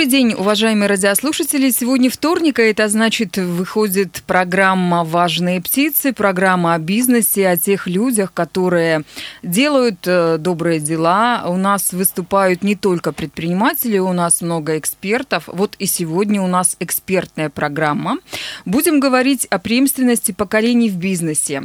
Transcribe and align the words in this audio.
Добрый 0.00 0.12
день, 0.12 0.32
уважаемые 0.32 0.88
радиослушатели. 0.88 1.68
Сегодня 1.68 2.08
вторник, 2.08 2.58
а 2.58 2.62
это 2.62 2.88
значит, 2.88 3.36
выходит 3.36 4.22
программа 4.26 5.04
«Важные 5.04 5.60
птицы», 5.60 6.14
программа 6.14 6.72
о 6.72 6.78
бизнесе, 6.78 7.46
о 7.46 7.58
тех 7.58 7.86
людях, 7.86 8.32
которые 8.32 9.02
делают 9.42 9.98
э, 10.06 10.38
добрые 10.38 10.80
дела. 10.80 11.44
У 11.46 11.58
нас 11.58 11.92
выступают 11.92 12.62
не 12.62 12.76
только 12.76 13.12
предприниматели, 13.12 13.98
у 13.98 14.14
нас 14.14 14.40
много 14.40 14.78
экспертов. 14.78 15.44
Вот 15.48 15.76
и 15.78 15.84
сегодня 15.84 16.40
у 16.40 16.46
нас 16.46 16.76
экспертная 16.80 17.50
программа. 17.50 18.16
Будем 18.64 19.00
говорить 19.00 19.44
о 19.50 19.58
преемственности 19.58 20.32
поколений 20.32 20.88
в 20.88 20.96
бизнесе. 20.96 21.64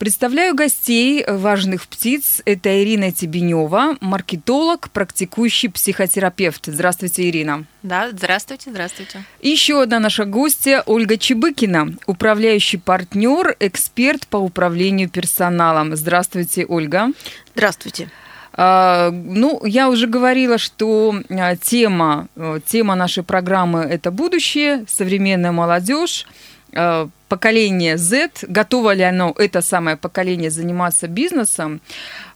Представляю 0.00 0.56
гостей 0.56 1.24
«Важных 1.24 1.86
птиц». 1.86 2.42
Это 2.46 2.82
Ирина 2.82 3.12
Тебенева, 3.12 3.96
маркетолог, 4.00 4.90
практикующий 4.90 5.70
психотерапевт. 5.70 6.62
Здравствуйте, 6.66 7.28
Ирина. 7.28 7.64
Да, 7.82 8.10
здравствуйте, 8.10 8.70
здравствуйте. 8.70 9.24
Еще 9.40 9.80
одна 9.80 10.00
наша 10.00 10.24
гостья 10.24 10.82
Ольга 10.86 11.16
Чебыкина, 11.16 11.94
управляющий 12.06 12.78
партнер, 12.78 13.54
эксперт 13.60 14.26
по 14.26 14.38
управлению 14.38 15.08
персоналом. 15.08 15.94
Здравствуйте, 15.94 16.66
Ольга. 16.66 17.12
Здравствуйте. 17.54 18.10
А, 18.58 19.10
ну, 19.10 19.64
я 19.64 19.90
уже 19.90 20.06
говорила, 20.06 20.56
что 20.56 21.14
а, 21.28 21.56
тема, 21.56 22.28
э, 22.36 22.60
тема 22.66 22.94
нашей 22.94 23.22
программы– 23.22 23.80
это 23.90 24.10
будущее, 24.10 24.86
современная 24.88 25.52
молодежь, 25.52 26.26
а, 26.72 27.08
поколение 27.28 27.98
Z. 27.98 28.30
Готово 28.48 28.94
ли 28.94 29.02
оно, 29.02 29.34
это 29.36 29.60
самое 29.60 29.98
поколение, 29.98 30.50
заниматься 30.50 31.06
бизнесом? 31.06 31.80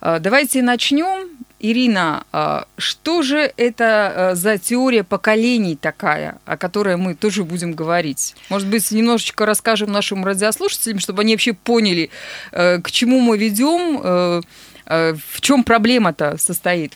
Давайте 0.00 0.62
начнем. 0.62 1.28
Ирина, 1.60 2.24
а, 2.32 2.66
что 2.78 3.22
же 3.22 3.52
это 3.56 3.84
а, 4.30 4.34
за 4.34 4.58
теория 4.58 5.04
поколений 5.04 5.76
такая, 5.76 6.38
о 6.46 6.56
которой 6.56 6.96
мы 6.96 7.14
тоже 7.14 7.44
будем 7.44 7.72
говорить? 7.72 8.34
Может 8.48 8.68
быть, 8.68 8.90
немножечко 8.90 9.46
расскажем 9.46 9.92
нашим 9.92 10.24
радиослушателям, 10.24 10.98
чтобы 10.98 11.22
они 11.22 11.34
вообще 11.34 11.52
поняли, 11.52 12.10
э, 12.52 12.80
к 12.80 12.90
чему 12.90 13.20
мы 13.20 13.36
ведем, 13.38 14.42
в 14.86 15.40
чем 15.40 15.62
проблема-то 15.62 16.36
состоит? 16.36 16.94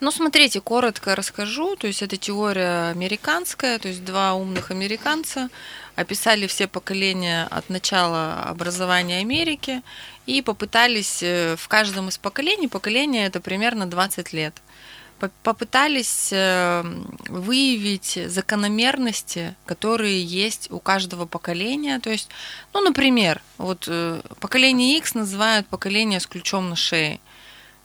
Ну, 0.00 0.10
смотрите, 0.10 0.60
коротко 0.60 1.14
расскажу. 1.14 1.76
То 1.76 1.86
есть 1.86 2.02
это 2.02 2.16
теория 2.16 2.90
американская, 2.90 3.78
то 3.78 3.86
есть 3.86 4.04
два 4.04 4.34
умных 4.34 4.72
американца 4.72 5.48
описали 5.98 6.46
все 6.46 6.68
поколения 6.68 7.48
от 7.50 7.68
начала 7.70 8.44
образования 8.44 9.18
Америки 9.18 9.82
и 10.26 10.42
попытались 10.42 11.22
э, 11.22 11.56
в 11.56 11.66
каждом 11.66 12.08
из 12.08 12.18
поколений, 12.18 12.68
поколение 12.68 13.26
это 13.26 13.40
примерно 13.40 13.84
20 13.86 14.32
лет, 14.32 14.54
попытались 15.42 16.28
э, 16.30 16.84
выявить 17.28 18.16
закономерности, 18.26 19.56
которые 19.66 20.22
есть 20.22 20.70
у 20.70 20.78
каждого 20.78 21.26
поколения. 21.26 21.98
То 21.98 22.10
есть, 22.10 22.28
ну, 22.72 22.80
например, 22.80 23.42
вот 23.56 23.86
э, 23.88 24.20
поколение 24.38 24.98
X 24.98 25.14
называют 25.14 25.66
поколение 25.66 26.20
с 26.20 26.28
ключом 26.28 26.70
на 26.70 26.76
шее 26.76 27.18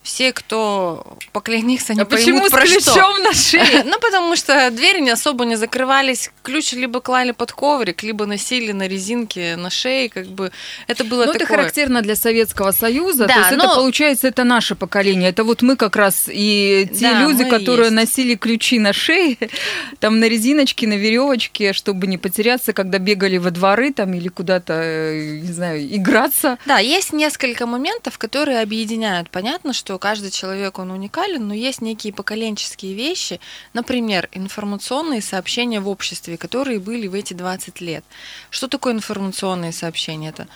все, 0.04 0.34
кто 0.34 1.18
X, 1.34 1.90
они 1.90 2.02
а 2.02 2.06
поймут, 2.06 2.10
почему 2.10 2.50
про 2.50 2.66
с 2.66 2.70
ключом 2.70 3.16
что. 3.16 3.24
на 3.24 3.34
шее? 3.34 3.84
Ну, 3.94 4.00
потому 4.00 4.36
что 4.36 4.70
двери 4.72 5.00
не 5.00 5.12
особо 5.12 5.46
не 5.46 5.56
закрывались, 5.56 6.32
ключ 6.42 6.74
либо 6.74 7.00
клали 7.00 7.32
под 7.32 7.52
коврик, 7.52 8.04
либо 8.04 8.26
носили 8.26 8.72
на 8.72 8.88
резинке 8.88 9.56
на 9.56 9.70
шее, 9.70 10.10
как 10.10 10.28
бы 10.28 10.52
это 10.88 11.04
было 11.04 11.26
Ну, 11.26 11.34
такое... 11.34 11.36
это 11.36 11.46
характерно 11.46 12.02
для 12.02 12.16
Советского 12.16 12.72
Союза, 12.72 13.28
да, 13.28 13.34
то 13.34 13.40
есть 13.40 13.52
но... 13.52 13.66
это, 13.66 13.76
получается, 13.76 14.28
это 14.28 14.44
наше 14.44 14.76
поколение, 14.76 15.30
это 15.30 15.44
вот 15.44 15.62
мы 15.62 15.76
как 15.76 15.96
раз 15.96 16.26
и 16.28 16.90
те 16.94 17.12
да, 17.12 17.22
люди, 17.22 17.46
которые 17.46 17.92
есть. 17.92 17.96
носили 17.96 18.36
ключи 18.36 18.80
на 18.80 18.94
шее, 18.94 19.38
там 20.00 20.20
на 20.20 20.28
резиночке, 20.28 20.88
на 20.88 20.96
веревочке, 20.96 21.74
чтобы 21.74 22.08
не 22.08 22.18
потеряться, 22.18 22.74
когда 22.74 22.98
бегали 22.98 23.38
во 23.38 23.52
дворы 23.52 23.94
там 23.94 24.14
или 24.14 24.28
куда-то, 24.28 24.74
э, 24.74 25.40
не 25.44 25.52
знаю, 25.52 25.96
играться. 25.96 26.58
Да, 26.66 26.80
есть 26.80 27.14
несколько 27.14 27.66
моментов, 27.66 28.18
которые 28.18 28.62
объединяют. 28.62 29.30
Понятно, 29.30 29.74
что 29.74 29.93
каждый 30.00 30.32
человек 30.32 30.54
человек, 30.54 30.80
он 30.80 30.92
уникален, 30.92 31.48
но 31.48 31.54
есть 31.54 31.82
некие 31.82 32.14
поколенческие 32.14 32.94
вещи, 32.94 33.40
например, 33.74 34.30
информационные 34.34 35.22
сообщения 35.22 35.80
в 35.80 35.88
обществе, 35.88 36.38
которые 36.38 36.80
были 36.80 37.08
в 37.08 37.14
эти 37.14 37.34
20 37.34 37.82
лет. 37.82 38.04
Что 38.50 38.68
такое 38.68 38.94
информационные 38.94 39.72
сообщения? 39.72 40.30
Это 40.30 40.48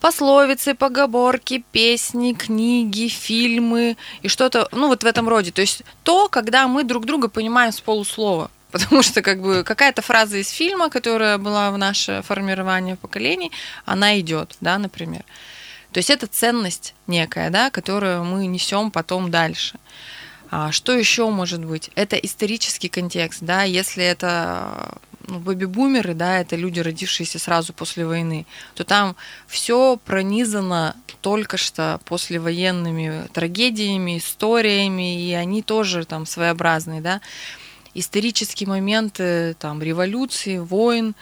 пословицы, 0.00 0.74
поговорки, 0.74 1.64
песни, 1.72 2.32
книги, 2.32 3.08
фильмы 3.08 3.96
и 4.22 4.28
что-то, 4.28 4.68
ну 4.72 4.88
вот 4.88 5.02
в 5.02 5.06
этом 5.06 5.28
роде. 5.28 5.52
То 5.52 5.62
есть 5.62 5.82
то, 6.02 6.28
когда 6.28 6.66
мы 6.66 6.84
друг 6.84 7.04
друга 7.04 7.28
понимаем 7.28 7.72
с 7.72 7.80
полуслова. 7.80 8.50
Потому 8.76 9.02
что 9.02 9.22
как 9.22 9.40
бы 9.40 9.62
какая-то 9.64 10.02
фраза 10.02 10.36
из 10.36 10.50
фильма, 10.50 10.90
которая 10.90 11.38
была 11.38 11.70
в 11.70 11.78
наше 11.78 12.22
формирование 12.26 12.96
поколений, 12.96 13.50
она 13.86 14.18
идет, 14.18 14.56
да, 14.60 14.76
например. 14.78 15.24
То 15.96 16.00
есть 16.00 16.10
это 16.10 16.26
ценность 16.26 16.94
некая, 17.06 17.48
да, 17.48 17.70
которую 17.70 18.22
мы 18.22 18.46
несем 18.48 18.90
потом 18.90 19.30
дальше. 19.30 19.78
А 20.50 20.70
что 20.70 20.92
еще 20.92 21.30
может 21.30 21.64
быть? 21.64 21.90
Это 21.94 22.16
исторический 22.16 22.90
контекст, 22.90 23.38
да, 23.40 23.62
если 23.62 24.04
это 24.04 24.98
ну, 25.26 25.38
бэби-бумеры, 25.38 26.12
да, 26.12 26.40
это 26.40 26.54
люди, 26.54 26.80
родившиеся 26.80 27.38
сразу 27.38 27.72
после 27.72 28.04
войны, 28.04 28.44
то 28.74 28.84
там 28.84 29.16
все 29.46 29.98
пронизано 30.04 30.96
только 31.22 31.56
что 31.56 31.98
послевоенными 32.04 33.28
трагедиями, 33.32 34.18
историями, 34.18 35.26
и 35.26 35.32
они 35.32 35.62
тоже 35.62 36.04
там 36.04 36.26
своеобразные, 36.26 37.00
да. 37.00 37.22
Исторические 37.94 38.68
моменты, 38.68 39.56
там, 39.58 39.82
революции, 39.82 40.58
войн, 40.58 41.14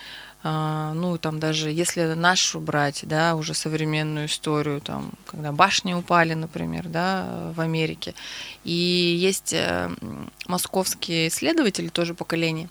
ну, 0.44 1.16
там 1.16 1.40
даже 1.40 1.70
если 1.70 2.02
нашу 2.12 2.60
брать, 2.60 3.00
да, 3.04 3.34
уже 3.34 3.54
современную 3.54 4.26
историю, 4.26 4.82
там, 4.82 5.12
когда 5.26 5.52
башни 5.52 5.94
упали, 5.94 6.34
например, 6.34 6.86
да, 6.88 7.50
в 7.56 7.60
Америке. 7.60 8.14
И 8.62 8.72
есть 8.72 9.54
э, 9.54 9.90
московские 10.46 11.28
исследователи, 11.28 11.88
тоже 11.88 12.12
поколения, 12.12 12.68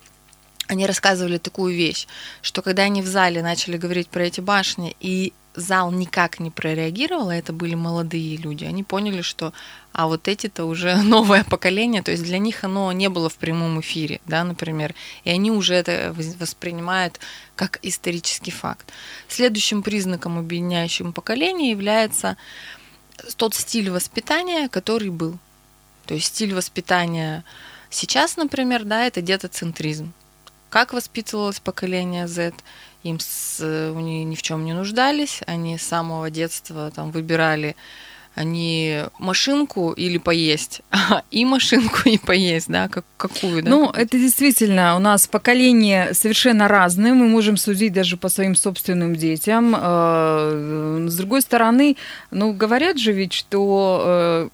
они 0.68 0.86
рассказывали 0.86 1.40
такую 1.40 1.76
вещь, 1.76 2.08
что 2.44 2.62
когда 2.62 2.84
они 2.84 3.02
в 3.02 3.08
зале 3.08 3.42
начали 3.42 3.78
говорить 3.78 4.08
про 4.08 4.24
эти 4.24 4.40
башни, 4.40 4.96
и 5.00 5.34
зал 5.56 5.92
никак 5.92 6.40
не 6.40 6.52
прореагировал, 6.52 7.30
а 7.30 7.36
это 7.36 7.54
были 7.54 7.76
молодые 7.76 8.38
люди, 8.38 8.66
они 8.66 8.84
поняли, 8.84 9.22
что 9.22 9.54
а 9.92 10.08
вот 10.08 10.28
эти-то 10.28 10.66
уже 10.66 10.96
новое 11.04 11.44
поколение, 11.44 12.02
то 12.02 12.12
есть 12.12 12.24
для 12.24 12.40
них 12.40 12.64
оно 12.64 12.92
не 12.92 13.10
было 13.10 13.30
в 13.30 13.36
прямом 13.36 13.80
эфире, 13.82 14.20
да, 14.26 14.44
например, 14.44 14.96
и 15.24 15.30
они 15.30 15.52
уже 15.52 15.76
это 15.76 16.16
воспринимают 16.40 17.20
как 17.56 17.80
исторический 17.84 18.52
факт. 18.52 18.92
Следующим 19.28 19.84
признаком 19.84 20.40
объединяющим 20.40 21.14
поколения 21.14 21.72
является 21.72 22.38
тот 23.38 23.54
стиль 23.54 23.90
воспитания, 23.92 24.68
который 24.70 25.10
был. 25.10 25.38
То 26.06 26.16
есть 26.16 26.28
стиль 26.28 26.54
воспитания 26.54 27.44
сейчас, 27.90 28.38
например, 28.38 28.84
да, 28.84 29.06
это 29.06 29.22
детоцентризм. 29.22 30.12
Как 30.70 30.92
воспитывалось 30.94 31.60
поколение 31.60 32.28
Z? 32.28 32.54
Им 33.04 33.20
с, 33.20 33.60
они 33.62 34.24
ни 34.24 34.36
в 34.36 34.42
чем 34.42 34.66
не 34.66 34.74
нуждались, 34.74 35.42
они 35.46 35.78
с 35.78 35.84
самого 35.84 36.30
детства 36.30 36.92
там 36.92 37.12
выбирали 37.12 37.76
они 38.36 39.04
машинку 39.20 39.92
или 39.92 40.18
поесть, 40.18 40.82
и 41.32 41.46
машинку 41.46 42.10
и 42.10 42.18
поесть, 42.18 42.68
да, 42.68 42.88
как, 42.88 43.06
какую, 43.16 43.62
да? 43.62 43.70
Ну, 43.70 43.92
это 43.92 44.18
действительно, 44.18 44.96
у 44.96 45.00
нас 45.00 45.28
поколения 45.28 46.14
совершенно 46.14 46.68
разные, 46.68 47.14
мы 47.14 47.28
можем 47.28 47.58
судить 47.58 47.94
даже 47.94 48.18
по 48.18 48.30
своим 48.30 48.56
собственным 48.56 49.16
детям. 49.16 49.76
Э, 49.78 51.06
с 51.08 51.16
другой 51.16 51.42
стороны, 51.42 51.96
ну, 52.32 52.54
говорят 52.54 52.98
же 52.98 53.12
ведь, 53.12 53.34
что 53.34 54.02
э, 54.04 54.50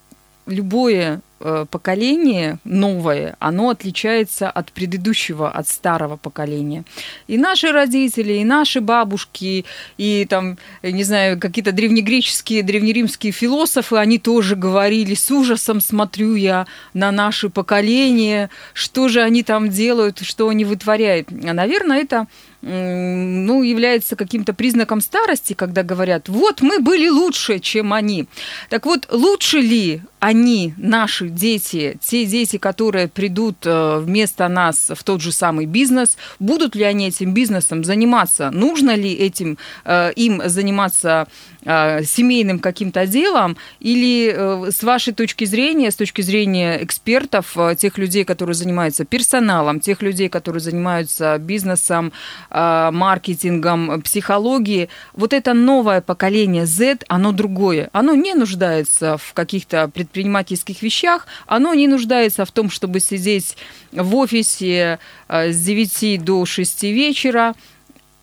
любое 0.48 1.22
Э, 1.22 1.29
поколение 1.39 2.59
новое, 2.63 3.36
оно 3.39 3.69
отличается 3.69 4.50
от 4.50 4.71
предыдущего, 4.71 5.50
от 5.50 5.68
старого 5.68 6.18
поколения. 6.18 6.83
И 7.27 7.38
наши 7.38 7.71
родители, 7.71 8.33
и 8.33 8.44
наши 8.44 8.81
бабушки, 8.81 9.65
и 9.97 10.27
там, 10.30 10.57
не 10.83 11.03
знаю, 11.03 11.39
какие-то 11.39 11.71
древнегреческие, 11.71 12.63
древнеримские 12.63 13.31
философы, 13.31 13.97
они 13.97 14.19
тоже 14.19 14.56
говорили, 14.56 15.13
с 15.13 15.31
ужасом 15.31 15.81
смотрю 15.81 16.36
я 16.36 16.68
на 16.94 17.12
наше 17.12 17.50
поколение, 17.50 18.50
что 18.74 19.07
же 19.07 19.21
они 19.21 19.44
там 19.44 19.69
делают, 19.69 20.19
что 20.19 20.50
они 20.50 20.65
вытворяют. 20.65 21.30
А, 21.31 21.53
наверное, 21.53 22.01
это 22.01 22.27
ну, 22.62 23.64
является 23.64 24.16
каким-то 24.16 24.54
признаком 24.54 25.02
старости, 25.02 25.54
когда 25.54 25.84
говорят, 25.84 26.28
вот 26.28 26.62
мы 26.62 26.80
были 26.80 27.08
лучше, 27.08 27.60
чем 27.60 27.94
они. 27.94 28.28
Так 28.70 28.86
вот, 28.86 29.08
лучше 29.12 29.60
ли 29.60 30.02
они, 30.20 30.74
наши 30.78 31.30
дети, 31.30 31.98
те 32.02 32.26
дети, 32.26 32.58
которые 32.58 33.08
придут 33.08 33.58
э, 33.66 34.00
вместо 34.00 34.48
нас 34.50 34.92
в 34.94 35.04
тот 35.04 35.22
же 35.22 35.32
самый 35.32 35.66
бизнес, 35.66 36.18
будут 36.40 36.76
ли 36.76 36.84
они 36.84 37.08
этим 37.08 37.34
бизнесом 37.34 37.84
заниматься? 37.84 38.52
Нужно 38.52 38.96
ли 38.96 39.14
этим 39.14 39.58
э, 39.86 40.12
им 40.16 40.42
заниматься 40.46 41.28
семейным 41.64 42.60
каким-то 42.60 43.06
делом? 43.06 43.58
Или 43.80 44.70
с 44.72 44.84
вашей 44.84 45.14
точки 45.14 45.46
зрения, 45.46 45.92
с 45.92 45.96
точки 45.96 46.22
зрения 46.22 46.84
экспертов, 46.84 47.56
тех 47.78 47.98
людей, 47.98 48.24
которые 48.24 48.56
занимаются 48.56 49.06
персоналом, 49.06 49.80
тех 49.80 50.02
людей, 50.02 50.30
которые 50.30 50.62
занимаются 50.62 51.38
бизнесом, 51.38 52.12
маркетингом, 52.50 54.02
психологией, 54.02 54.90
вот 55.14 55.34
это 55.34 55.54
новое 55.54 56.02
поколение 56.02 56.66
Z, 56.66 57.00
оно 57.08 57.32
другое. 57.32 57.90
Оно 57.92 58.16
не 58.16 58.34
нуждается 58.34 59.18
в 59.18 59.34
каких-то 59.34 59.88
предпринимательских 59.88 60.82
вещах, 60.82 61.28
оно 61.46 61.74
не 61.74 61.88
нуждается 61.88 62.46
в 62.46 62.52
том, 62.52 62.70
чтобы 62.70 63.00
сидеть 63.00 63.58
в 63.92 64.16
офисе 64.16 65.00
э, 65.28 65.52
с 65.52 65.58
9 65.60 66.24
до 66.24 66.46
6 66.46 66.84
вечера. 66.84 67.56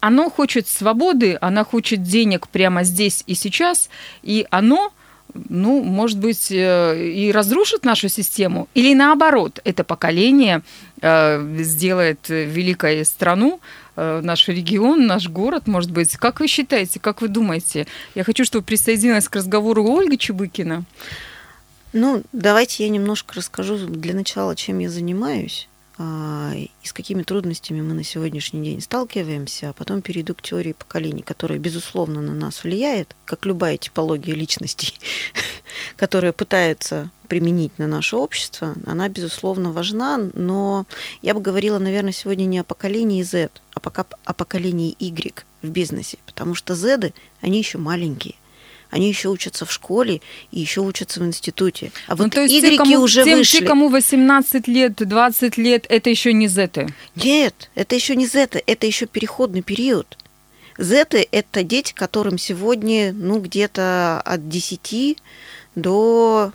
Оно 0.07 0.31
хочет 0.31 0.69
свободы, 0.69 1.37
оно 1.41 1.65
хочет 1.65 2.05
денег 2.05 2.47
прямо 2.47 2.85
здесь 2.85 3.25
и 3.27 3.35
сейчас, 3.35 3.91
и 4.23 4.47
оно 4.51 4.93
ну, 5.49 5.83
может 5.83 6.19
быть, 6.21 6.53
э, 6.53 7.11
и 7.11 7.33
разрушит 7.33 7.85
нашу 7.85 8.09
систему, 8.09 8.69
или 8.75 8.95
наоборот, 8.95 9.59
это 9.65 9.83
поколение 9.83 10.63
э, 11.03 11.45
сделает 11.59 12.29
великой 12.29 13.05
страну, 13.05 13.61
наш 13.97 14.49
регион, 14.49 15.07
наш 15.07 15.29
город, 15.29 15.67
может 15.67 15.91
быть. 15.91 16.17
Как 16.19 16.41
вы 16.41 16.47
считаете, 16.47 17.01
как 17.01 17.23
вы 17.23 17.29
думаете? 17.29 17.87
Я 18.15 18.25
хочу, 18.25 18.45
чтобы 18.45 18.65
присоединилась 18.65 19.29
к 19.29 19.37
разговору 19.37 19.85
Ольга 19.85 20.17
Чебыкина. 20.17 20.85
Ну, 21.95 22.23
давайте 22.33 22.85
я 22.85 22.91
немножко 22.91 23.35
расскажу 23.35 23.79
для 23.79 24.15
начала, 24.15 24.55
чем 24.55 24.79
я 24.79 24.91
занимаюсь 24.91 25.69
и 25.99 26.71
с 26.83 26.93
какими 26.93 27.23
трудностями 27.23 27.81
мы 27.81 27.95
на 27.95 28.05
сегодняшний 28.05 28.63
день 28.63 28.81
сталкиваемся, 28.81 29.71
а 29.71 29.73
потом 29.73 30.03
перейду 30.03 30.35
к 30.35 30.43
теории 30.43 30.73
поколений, 30.73 31.23
которая, 31.23 31.59
безусловно, 31.59 32.21
на 32.21 32.35
нас 32.35 32.65
влияет, 32.65 33.17
как 33.25 33.47
любая 33.47 33.79
типология 33.79 34.35
личностей, 34.35 34.99
которая 35.97 36.33
пытается 36.33 37.11
применить 37.29 37.79
на 37.79 37.87
наше 37.87 38.17
общество, 38.17 38.75
она, 38.85 39.09
безусловно, 39.09 39.73
важна, 39.73 40.19
но 40.35 40.87
я 41.23 41.35
бы 41.35 41.41
говорила, 41.41 41.79
наверное, 41.79 42.13
сегодня 42.13 42.45
не 42.45 42.59
о 42.59 42.65
поколении 42.65 43.23
Z, 43.23 43.51
а 43.73 43.81
пока 43.81 44.07
о 44.25 44.35
поколении 44.35 44.95
Y 44.99 45.45
в 45.63 45.69
бизнесе, 45.69 46.19
потому 46.27 46.55
что 46.55 46.75
Z, 46.75 47.13
они 47.41 47.59
еще 47.59 47.79
маленькие 47.79 48.35
они 48.91 49.09
еще 49.09 49.29
учатся 49.29 49.65
в 49.67 49.73
школе 49.73 50.21
и 50.51 50.61
еще 50.61 50.81
учатся 50.81 51.21
в 51.21 51.27
институте. 51.27 51.93
А 52.07 52.15
ну, 52.17 52.25
вот 52.25 52.33
то 52.33 52.43
есть 52.43 52.55
игреки 52.55 52.77
те, 52.77 52.79
кому, 52.79 53.01
уже 53.01 53.25
тем, 53.25 53.39
вышли. 53.39 53.59
Те, 53.59 53.65
кому 53.65 53.89
18 53.89 54.69
лет, 54.69 54.95
20 54.97 55.57
лет, 55.57 55.87
это 55.89 56.11
еще 56.11 56.33
не 56.33 56.49
зеты? 56.49 56.89
Нет, 57.17 57.71
это 57.75 57.95
еще 57.95 58.17
не 58.17 58.27
зеты, 58.27 58.63
это 58.67 58.87
еще 58.87 59.07
переходный 59.07 59.63
период. 59.63 60.17
Зеты– 60.79 61.27
это 61.33 61.63
дети, 61.63 61.93
которым 61.95 62.39
сегодня, 62.39 63.13
ну, 63.13 63.41
где-то 63.41 64.21
от 64.21 64.49
10 64.49 65.17
до 65.75 66.53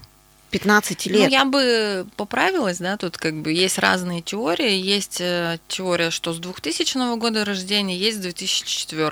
15 0.52 1.06
лет. 1.08 1.24
Ну, 1.24 1.30
я 1.30 1.46
бы 1.46 2.06
поправилась, 2.18 2.78
да, 2.78 2.98
тут 2.98 3.18
как 3.18 3.42
бы 3.42 3.52
есть 3.52 3.80
разные 3.80 4.22
теории. 4.22 4.74
Есть 4.74 5.22
э, 5.22 5.58
теория, 5.68 6.12
что 6.12 6.34
с 6.34 6.40
2000 6.40 7.18
года 7.18 7.46
рождения, 7.46 7.98
есть 7.98 8.18
с 8.18 8.22
2004. 8.22 9.12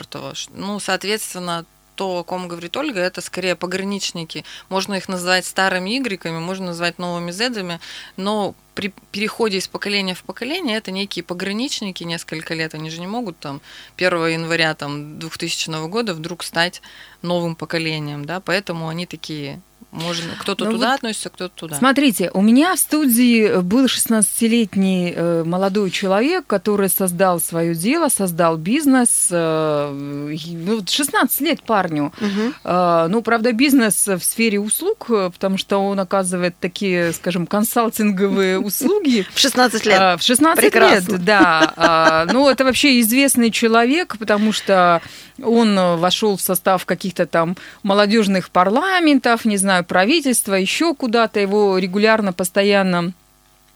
Ну, 0.53 0.79
соответственно, 0.79 1.65
то, 1.99 2.19
о 2.19 2.23
ком 2.23 2.47
говорит 2.47 2.77
Ольга, 2.77 3.01
это 3.01 3.19
скорее 3.19 3.57
пограничники. 3.57 4.45
Можно 4.69 4.93
их 4.93 5.09
назвать 5.09 5.45
старыми 5.45 5.97
игреками, 5.97 6.39
можно 6.39 6.67
назвать 6.67 6.97
новыми 6.97 7.31
зедами, 7.31 7.81
но 8.15 8.55
при 8.79 8.93
переходе 9.11 9.57
из 9.57 9.67
поколения 9.67 10.13
в 10.13 10.23
поколение 10.23 10.77
это 10.77 10.91
некие 10.91 11.21
пограничники 11.21 12.05
несколько 12.05 12.53
лет. 12.53 12.73
Они 12.73 12.89
же 12.89 13.01
не 13.01 13.07
могут 13.07 13.37
там 13.37 13.59
1 13.97 14.27
января 14.27 14.73
там, 14.73 15.19
2000 15.19 15.89
года 15.89 16.13
вдруг 16.13 16.43
стать 16.43 16.81
новым 17.21 17.57
поколением, 17.57 18.23
да, 18.23 18.39
поэтому 18.39 18.87
они 18.87 19.05
такие 19.05 19.59
можно, 19.91 20.33
кто-то 20.39 20.65
ну, 20.65 20.73
туда 20.73 20.89
вот 20.89 20.95
относится, 20.97 21.29
кто-то 21.29 21.55
туда. 21.55 21.75
Смотрите, 21.75 22.29
у 22.35 22.41
меня 22.41 22.75
в 22.75 22.79
студии 22.79 23.59
был 23.61 23.85
16-летний 23.85 25.13
э, 25.15 25.43
молодой 25.43 25.89
человек, 25.89 26.45
который 26.45 26.89
создал 26.89 27.39
свое 27.39 27.73
дело, 27.73 28.09
создал 28.09 28.57
бизнес. 28.57 29.29
Э, 29.31 29.91
ну, 29.91 30.83
16 30.87 31.41
лет 31.41 31.63
парню. 31.63 32.13
Угу. 32.21 32.53
Э, 32.65 33.07
ну, 33.09 33.23
правда, 33.23 33.51
бизнес 33.51 34.07
в 34.07 34.19
сфере 34.19 34.59
услуг, 34.59 35.07
потому 35.07 35.57
что 35.57 35.79
он 35.79 35.99
оказывает 35.99 36.55
такие, 36.59 37.11
скажем, 37.11 37.47
консалтинговые 37.47 38.59
услуги. 38.69 39.25
В 39.33 39.39
16 39.39 39.85
лет. 39.85 40.19
В 40.19 40.23
16 40.23 40.61
Прекрасно. 40.63 41.11
лет, 41.11 41.23
да. 41.23 42.25
Ну, 42.31 42.49
это 42.49 42.63
вообще 42.63 42.99
известный 43.01 43.51
человек, 43.51 44.17
потому 44.17 44.51
что 44.51 45.01
он 45.41 45.75
вошел 45.97 46.37
в 46.37 46.41
состав 46.41 46.85
каких-то 46.85 47.25
там 47.25 47.57
молодежных 47.83 48.49
парламентов, 48.49 49.45
не 49.45 49.57
знаю, 49.57 49.83
правительства, 49.83 50.53
еще 50.53 50.95
куда-то. 50.95 51.39
Его 51.39 51.77
регулярно, 51.77 52.33
постоянно 52.33 53.13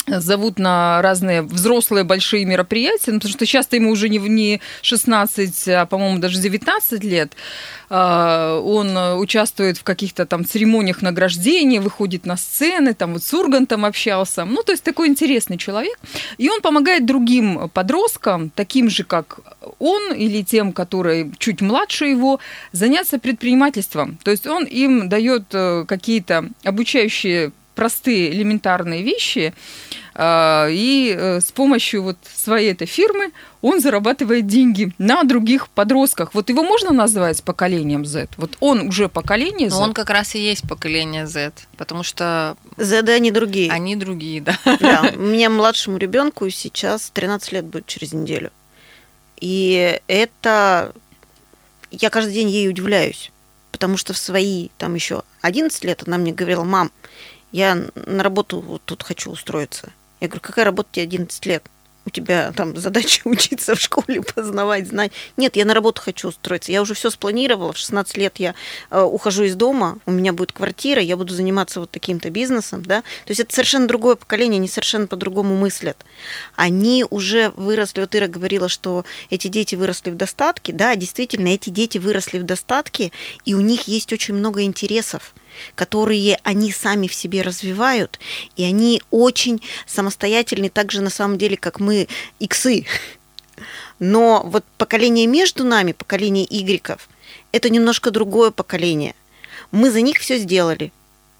зовут 0.08 0.60
на 0.60 1.02
разные 1.02 1.42
взрослые 1.42 2.04
большие 2.04 2.46
мероприятия, 2.46 3.12
ну, 3.12 3.20
потому 3.20 3.34
что 3.34 3.46
часто 3.46 3.76
ему 3.76 3.92
уже 3.92 4.10
не, 4.10 4.18
не 4.18 4.62
16, 4.82 5.68
а, 5.70 5.86
по-моему, 5.86 6.20
даже 6.20 6.40
19 6.40 7.04
лет. 7.04 7.34
А, 7.90 8.60
он 8.60 8.98
участвует 9.20 9.78
в 9.78 9.84
каких-то 9.84 10.26
там 10.26 10.46
церемониях 10.46 11.02
награждения, 11.02 11.80
выходит 11.80 12.26
на 12.26 12.38
сцены, 12.38 12.94
там 12.94 13.14
вот 13.14 13.24
с 13.24 13.34
Ургантом 13.34 13.86
общался. 13.86 14.46
Ну, 14.46 14.64
то 14.64 14.72
есть 14.72 14.84
такой 14.84 15.08
интересный 15.08 15.58
человек. 15.58 15.98
И 16.38 16.50
он 16.50 16.62
помогает 16.62 17.06
другим 17.06 17.70
подросткам, 17.70 18.50
таким 18.50 18.90
же, 18.90 19.04
как 19.04 19.40
он, 19.80 20.14
или 20.14 20.44
тем, 20.44 20.74
которые 20.74 21.32
чуть 21.38 21.62
младше 21.62 22.06
его, 22.06 22.40
заняться 22.72 23.20
предпринимательством. 23.20 24.18
То 24.24 24.32
есть 24.32 24.48
он 24.48 24.66
им 24.66 25.08
дает 25.10 25.44
э, 25.54 25.86
какие-то 25.88 26.50
обучающие 26.64 27.52
простые 27.76 28.32
элементарные 28.32 29.04
вещи, 29.04 29.54
а, 30.16 30.68
и 30.70 31.16
э, 31.18 31.42
с 31.42 31.52
помощью 31.52 32.04
вот 32.04 32.18
своей 32.36 32.72
этой 32.72 32.86
фирмы 32.86 33.32
он 33.62 33.80
зарабатывает 33.80 34.46
деньги 34.46 34.94
на 35.00 35.24
других 35.24 35.70
подростках. 35.70 36.36
Вот 36.36 36.50
его 36.50 36.64
можно 36.64 36.92
назвать 36.92 37.42
поколением 37.44 38.06
Z? 38.06 38.30
Вот 38.38 38.58
он 38.60 38.88
уже 38.88 39.10
поколение 39.10 39.70
Z? 39.70 39.76
Но 39.76 39.84
он 39.84 39.94
как 39.94 40.10
раз 40.12 40.36
и 40.36 40.40
есть 40.40 40.68
поколение 40.68 41.26
Z, 41.26 41.54
потому 41.78 42.04
что... 42.04 42.58
Z, 42.78 43.04
они 43.10 43.32
другие. 43.32 43.72
Они 43.72 43.96
другие, 43.96 44.42
да. 44.42 44.58
Да, 44.80 45.12
у 45.16 45.20
меня 45.20 45.50
младшему 45.50 45.98
ребенку 45.98 46.48
сейчас 46.50 47.10
13 47.14 47.52
лет 47.54 47.66
будет 47.66 47.88
через 47.88 48.14
неделю. 48.14 48.52
И 49.40 50.00
это... 50.08 50.94
Я 51.90 52.10
каждый 52.10 52.34
день 52.34 52.50
ей 52.50 52.70
удивляюсь, 52.70 53.32
потому 53.72 53.98
что 53.98 54.14
в 54.14 54.18
свои 54.18 54.70
там 54.78 54.96
еще 54.96 55.24
11 55.42 55.84
лет 55.84 56.04
она 56.08 56.18
мне 56.18 56.34
говорила, 56.34 56.64
мам, 56.64 56.92
я 57.54 57.86
на 57.96 58.22
работу 58.22 58.82
тут 58.84 59.04
хочу 59.04 59.32
устроиться. 59.32 59.94
Я 60.20 60.28
говорю, 60.28 60.42
какая 60.42 60.66
работа 60.66 60.90
тебе 60.92 61.04
11 61.04 61.46
лет? 61.46 61.64
у 62.06 62.10
тебя 62.10 62.52
там 62.52 62.76
задача 62.76 63.22
учиться 63.26 63.76
в 63.76 63.80
школе, 63.80 64.22
познавать, 64.22 64.88
знать. 64.88 65.12
Нет, 65.38 65.56
я 65.56 65.66
на 65.66 65.74
работу 65.74 66.02
хочу 66.02 66.30
устроиться. 66.30 66.72
Я 66.72 66.82
уже 66.82 66.94
все 66.94 67.10
спланировала. 67.10 67.74
В 67.74 67.78
16 67.78 68.18
лет 68.18 68.34
я 68.38 68.56
э, 68.90 69.02
ухожу 69.02 69.44
из 69.44 69.56
дома, 69.56 69.98
у 70.06 70.12
меня 70.12 70.34
будет 70.34 70.52
квартира, 70.52 71.02
я 71.02 71.18
буду 71.18 71.34
заниматься 71.34 71.80
вот 71.80 71.92
таким-то 71.92 72.30
бизнесом, 72.30 72.84
да. 72.84 73.02
То 73.02 73.32
есть 73.32 73.40
это 73.40 73.54
совершенно 73.54 73.88
другое 73.88 74.16
поколение, 74.16 74.58
они 74.58 74.68
совершенно 74.68 75.08
по-другому 75.08 75.56
мыслят. 75.56 75.98
Они 76.56 77.06
уже 77.10 77.52
выросли, 77.56 78.02
вот 78.02 78.16
Ира 78.16 78.28
говорила, 78.28 78.70
что 78.70 79.06
эти 79.30 79.48
дети 79.48 79.76
выросли 79.76 80.10
в 80.10 80.18
достатке. 80.18 80.74
Да, 80.74 80.96
действительно, 80.96 81.48
эти 81.48 81.70
дети 81.70 81.98
выросли 81.98 82.40
в 82.40 82.44
достатке, 82.44 83.12
и 83.46 83.54
у 83.54 83.62
них 83.62 83.88
есть 83.88 84.12
очень 84.12 84.34
много 84.34 84.64
интересов 84.64 85.34
которые 85.76 86.40
они 86.44 86.72
сами 86.72 87.08
в 87.08 87.14
себе 87.14 87.42
развивают, 87.42 88.20
и 88.56 88.64
они 88.64 89.02
очень 89.12 89.62
самостоятельны, 89.86 90.70
так 90.70 90.92
же 90.92 91.02
на 91.02 91.10
самом 91.10 91.38
деле, 91.38 91.58
как 91.58 91.80
мы, 91.80 92.08
иксы. 92.40 92.86
Но 94.00 94.44
вот 94.46 94.64
поколение 94.78 95.28
между 95.28 95.64
нами, 95.64 95.92
поколение 95.92 96.46
игреков, 96.50 97.08
это 97.52 97.70
немножко 97.70 98.12
другое 98.12 98.52
поколение. 98.52 99.16
Мы 99.72 99.92
за 99.92 100.02
них 100.02 100.18
все 100.18 100.38
сделали. 100.38 100.92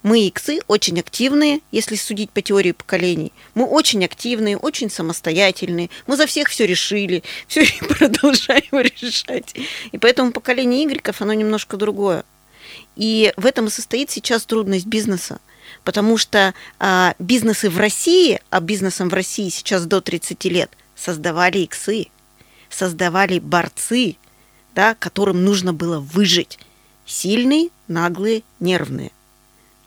Мы 0.04 0.26
иксы 0.26 0.60
очень 0.68 1.00
активные, 1.00 1.60
если 1.72 1.96
судить 1.96 2.30
по 2.30 2.42
теории 2.42 2.72
поколений. 2.72 3.32
Мы 3.54 3.64
очень 3.64 4.04
активные, 4.04 4.58
очень 4.58 4.90
самостоятельные. 4.90 5.88
Мы 6.06 6.18
за 6.18 6.26
всех 6.26 6.48
все 6.48 6.66
решили, 6.66 7.22
все 7.48 7.66
продолжаем 7.88 8.62
решать. 8.72 9.54
И 9.92 9.98
поэтому 9.98 10.30
поколение 10.30 10.84
игреков, 10.84 11.22
оно 11.22 11.32
немножко 11.32 11.78
другое. 11.78 12.24
И 12.96 13.32
в 13.36 13.46
этом 13.46 13.66
и 13.66 13.70
состоит 13.70 14.10
сейчас 14.10 14.44
трудность 14.44 14.86
бизнеса. 14.86 15.40
Потому 15.82 16.16
что 16.16 16.54
а, 16.78 17.14
бизнесы 17.18 17.68
в 17.70 17.78
России, 17.78 18.40
а 18.50 18.60
бизнесом 18.60 19.08
в 19.08 19.14
России 19.14 19.48
сейчас 19.48 19.86
до 19.86 20.00
30 20.00 20.44
лет, 20.46 20.70
создавали 20.96 21.58
иксы, 21.58 22.06
создавали 22.70 23.38
борцы, 23.38 24.16
да, 24.74 24.94
которым 24.94 25.44
нужно 25.44 25.72
было 25.72 26.00
выжить. 26.00 26.58
Сильные, 27.06 27.68
наглые, 27.88 28.42
нервные. 28.60 29.12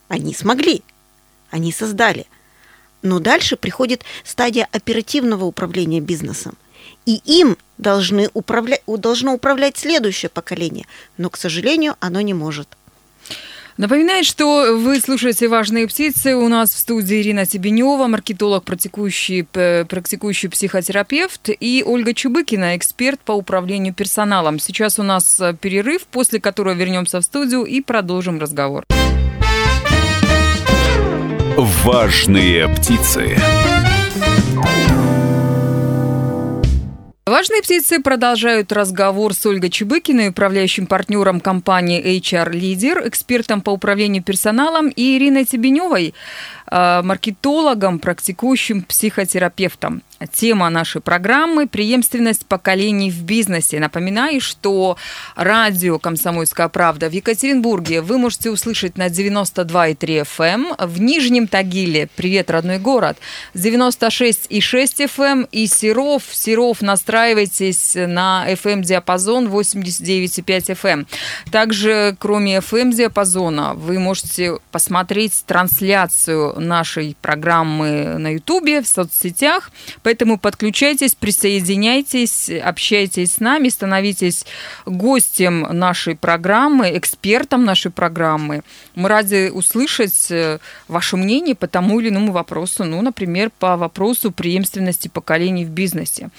Они 0.08 0.34
смогли, 0.34 0.84
они 1.50 1.72
создали. 1.72 2.28
Но 3.02 3.20
дальше 3.20 3.56
приходит 3.56 4.04
стадия 4.24 4.68
оперативного 4.72 5.46
управления 5.46 6.00
бизнесом. 6.00 6.58
И 7.08 7.22
им 7.24 7.58
должны 7.78 8.30
управлять, 8.34 8.84
должно 8.86 9.34
управлять 9.34 9.78
следующее 9.78 10.30
поколение. 10.30 10.86
Но, 11.18 11.30
к 11.30 11.38
сожалению, 11.38 11.96
оно 12.02 12.20
не 12.20 12.34
может. 12.34 12.68
Напоминаю, 13.78 14.26
что 14.26 14.76
вы 14.76 15.00
слушаете 15.00 15.48
«Важные 15.48 15.88
птицы». 15.88 16.36
У 16.36 16.50
нас 16.50 16.74
в 16.74 16.78
студии 16.78 17.22
Ирина 17.22 17.46
Себенева, 17.46 18.08
маркетолог, 18.08 18.66
практикующий, 18.66 19.44
практикующий 19.44 20.50
психотерапевт, 20.50 21.50
и 21.60 21.82
Ольга 21.86 22.14
Чубыкина, 22.14 22.76
эксперт 22.76 23.22
по 23.22 23.32
управлению 23.32 23.94
персоналом. 23.94 24.60
Сейчас 24.60 25.00
у 25.00 25.04
нас 25.04 25.40
э, 25.40 25.54
перерыв, 25.54 26.08
после 26.08 26.42
которого 26.42 26.74
вернемся 26.74 27.22
в 27.22 27.24
студию 27.24 27.64
и 27.64 27.80
продолжим 27.80 28.40
разговор. 28.40 28.84
«Важные 31.56 32.68
птицы». 32.68 33.38
Важные 37.28 37.62
птицы 37.62 38.00
продолжают 38.00 38.72
разговор 38.72 39.34
с 39.34 39.46
Ольгой 39.46 39.70
Чебыкиной, 39.70 40.30
управляющим 40.30 40.88
партнером 40.88 41.42
компании 41.42 42.02
HR 42.02 42.54
Leader, 42.54 43.06
экспертом 43.06 43.60
по 43.60 43.72
управлению 43.72 44.24
персоналом, 44.24 44.88
и 44.88 45.18
Ириной 45.18 45.44
Тебеневой, 45.44 46.14
э, 46.72 47.02
маркетологом, 47.02 48.00
практикующим 48.00 48.82
психотерапевтом. 48.82 50.04
Тема 50.26 50.70
нашей 50.70 51.00
программы– 51.00 51.68
преемственность 51.70 52.48
поколений 52.48 53.12
в 53.12 53.22
бизнесе. 53.24 53.80
Напоминаю, 53.80 54.42
что 54.42 54.98
радио 55.36 56.00
«Комсомольская 56.00 56.70
правда» 56.70 57.08
в 57.08 57.12
Екатеринбурге 57.12 58.02
вы 58.02 58.18
можете 58.18 58.50
услышать 58.50 58.98
на 58.98 59.08
92,3 59.08 59.98
FM, 60.26 60.76
эм. 60.80 60.90
в 60.90 61.00
Нижнем 61.00 61.48
Тагиле 61.48 62.10
«Привет, 62.16 62.50
родной 62.50 62.80
город» 62.80 63.18
96,6 63.54 64.50
FM 64.50 65.24
эм. 65.24 65.48
и 65.52 65.68
Серов. 65.68 66.24
Серов, 66.32 66.82
настраивайтесь 66.82 67.94
на 67.96 68.46
FM-диапазон 68.50 69.50
89,5 69.50 70.76
FM. 70.76 71.06
Также, 71.52 72.16
кроме 72.18 72.58
FM-диапазона, 72.58 73.76
вы 73.76 74.00
можете 74.00 74.58
посмотреть 74.72 75.44
трансляцию 75.46 76.60
нашей 76.60 77.16
программы 77.22 78.18
на 78.18 78.34
Ютубе, 78.34 78.82
в 78.82 78.88
соцсетях– 78.88 79.72
Поэтому 80.08 80.40
подключайтесь, 80.40 81.16
присоединяйтесь, 81.16 82.50
общайтесь 82.50 83.34
с 83.34 83.40
нами, 83.42 83.68
становитесь 83.68 84.46
гостем 84.86 85.68
нашей 85.70 86.16
программы, 86.16 86.98
экспертом 86.98 87.66
нашей 87.66 87.92
программы. 87.92 88.62
Мы 88.96 89.10
рады 89.10 89.52
услышать 89.52 90.32
э, 90.32 90.60
ваше 90.88 91.18
мнение 91.18 91.56
по 91.56 91.68
тому 91.68 92.00
или 92.00 92.08
иному 92.08 92.32
вопросу. 92.32 92.86
Ну, 92.86 93.02
например, 93.02 93.52
по 93.60 93.76
вопросу 93.76 94.32
преемственности 94.32 95.10
поколений 95.10 95.66
в 95.66 95.72
бизнесе. 95.72 96.30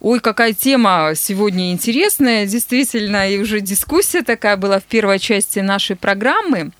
Ой, 0.00 0.20
какая 0.20 0.52
тема 0.52 1.12
сегодня 1.16 1.72
интересная, 1.72 2.44
действительно, 2.44 3.30
и 3.30 3.38
уже 3.38 3.62
дискуссия 3.62 4.20
такая 4.20 4.58
была 4.58 4.78
в 4.78 4.84
первой 4.84 5.18
части 5.18 5.60
нашей 5.60 5.96
программы. 5.96 6.70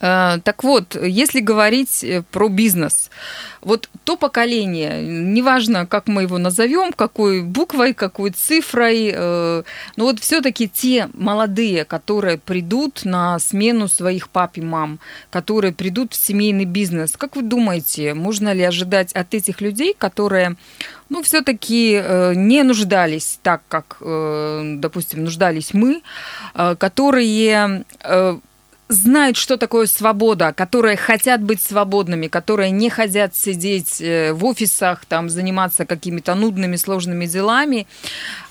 Э, 0.00 0.38
так 0.42 0.62
вот, 0.64 0.96
если 1.02 1.40
говорить 1.40 2.04
э, 2.04 2.22
про 2.30 2.48
бизнес, 2.48 3.10
вот 3.62 3.88
то 4.04 4.16
поколение, 4.16 5.02
неважно, 5.02 5.86
как 5.86 6.06
мы 6.06 6.22
его 6.22 6.38
назовем, 6.38 6.92
какой 6.92 7.42
буквой, 7.42 7.94
какой 7.94 8.30
цифрой, 8.30 9.10
э, 9.12 9.62
но 9.96 10.04
вот 10.04 10.20
все-таки 10.20 10.68
те 10.68 11.08
молодые, 11.14 11.84
которые 11.84 12.38
придут 12.38 13.04
на 13.04 13.38
смену 13.38 13.88
своих 13.88 14.28
пап 14.28 14.58
и 14.58 14.60
мам, 14.60 15.00
которые 15.30 15.72
придут 15.72 16.12
в 16.12 16.16
семейный 16.16 16.66
бизнес, 16.66 17.16
как 17.16 17.34
вы 17.34 17.42
думаете, 17.42 18.14
можно 18.14 18.52
ли 18.52 18.62
ожидать 18.62 19.12
от 19.12 19.34
этих 19.34 19.60
людей, 19.60 19.94
которые 19.96 20.56
ну, 21.08 21.22
все-таки 21.22 22.02
не 22.34 22.64
нуждались 22.64 23.38
так, 23.42 23.62
как, 23.68 23.98
допустим, 24.00 25.22
нуждались 25.22 25.72
мы, 25.72 26.02
которые 26.52 27.84
знают, 28.88 29.36
что 29.36 29.56
такое 29.56 29.86
свобода, 29.86 30.52
которые 30.52 30.96
хотят 30.96 31.42
быть 31.42 31.60
свободными, 31.60 32.28
которые 32.28 32.70
не 32.70 32.88
хотят 32.90 33.34
сидеть 33.34 34.00
э, 34.00 34.32
в 34.32 34.44
офисах, 34.44 35.04
там, 35.06 35.28
заниматься 35.28 35.86
какими-то 35.86 36.34
нудными, 36.34 36.76
сложными 36.76 37.26
делами, 37.26 37.86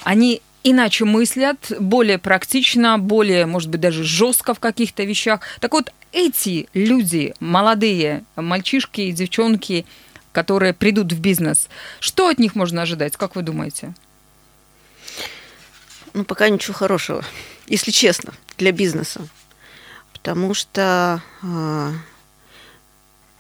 они 0.03 0.41
иначе 0.63 1.05
мыслят, 1.05 1.71
более 1.79 2.17
практично, 2.17 2.97
более, 2.97 3.45
может 3.45 3.69
быть, 3.69 3.81
даже 3.81 4.03
жестко 4.03 4.53
в 4.53 4.59
каких-то 4.59 5.03
вещах. 5.03 5.41
Так 5.61 5.73
вот, 5.73 5.93
эти 6.11 6.67
люди, 6.73 7.33
молодые 7.39 8.23
мальчишки 8.35 9.01
и 9.01 9.11
девчонки, 9.11 9.85
которые 10.31 10.73
придут 10.73 11.13
в 11.13 11.19
бизнес, 11.19 11.69
что 11.99 12.27
от 12.27 12.39
них 12.39 12.55
можно 12.55 12.81
ожидать, 12.81 13.15
как 13.15 13.35
вы 13.35 13.41
думаете? 13.41 13.93
Ну, 16.13 16.25
пока 16.25 16.49
ничего 16.49 16.73
хорошего, 16.73 17.23
если 17.67 17.91
честно, 17.91 18.33
для 18.57 18.71
бизнеса 18.71 19.27
потому 20.25 20.55
что 20.55 21.21
э, 21.43 21.91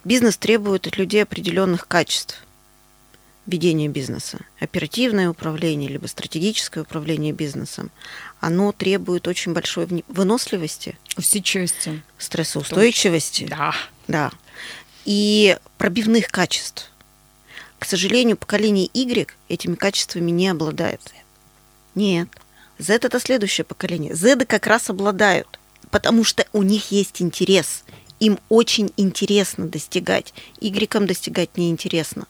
бизнес 0.03 0.37
требует 0.37 0.85
от 0.85 0.97
людей 0.97 1.23
определенных 1.23 1.87
качеств 1.87 2.43
ведения 3.47 3.87
бизнеса. 3.87 4.37
Оперативное 4.59 5.31
управление, 5.31 5.89
либо 5.89 6.05
стратегическое 6.05 6.81
управление 6.81 7.33
бизнесом, 7.33 7.89
оно 8.39 8.71
требует 8.71 9.27
очень 9.27 9.53
большой 9.53 9.87
выносливости. 10.07 10.95
Усидчивости. 11.17 12.03
Стрессоустойчивости. 12.19 13.47
Да. 13.49 13.73
Да. 14.07 14.31
И 15.05 15.57
пробивных 15.79 16.27
качеств. 16.27 16.91
К 17.79 17.85
сожалению, 17.85 18.37
поколение 18.37 18.87
Y 18.93 19.27
этими 19.49 19.73
качествами 19.73 20.29
не 20.29 20.49
обладает. 20.49 21.01
Нет. 21.95 22.29
Z 22.77 22.93
это 22.93 23.19
следующее 23.19 23.65
поколение. 23.65 24.13
Z 24.13 24.45
как 24.45 24.67
раз 24.67 24.91
обладают 24.91 25.59
потому 25.95 26.25
что 26.25 26.45
у 26.51 26.61
них 26.61 26.91
есть 26.91 27.21
интерес. 27.21 27.85
Им 28.19 28.37
очень 28.49 28.91
интересно 28.97 29.65
достигать. 29.65 30.33
Игрекам 30.59 31.07
достигать 31.07 31.55
неинтересно. 31.55 32.25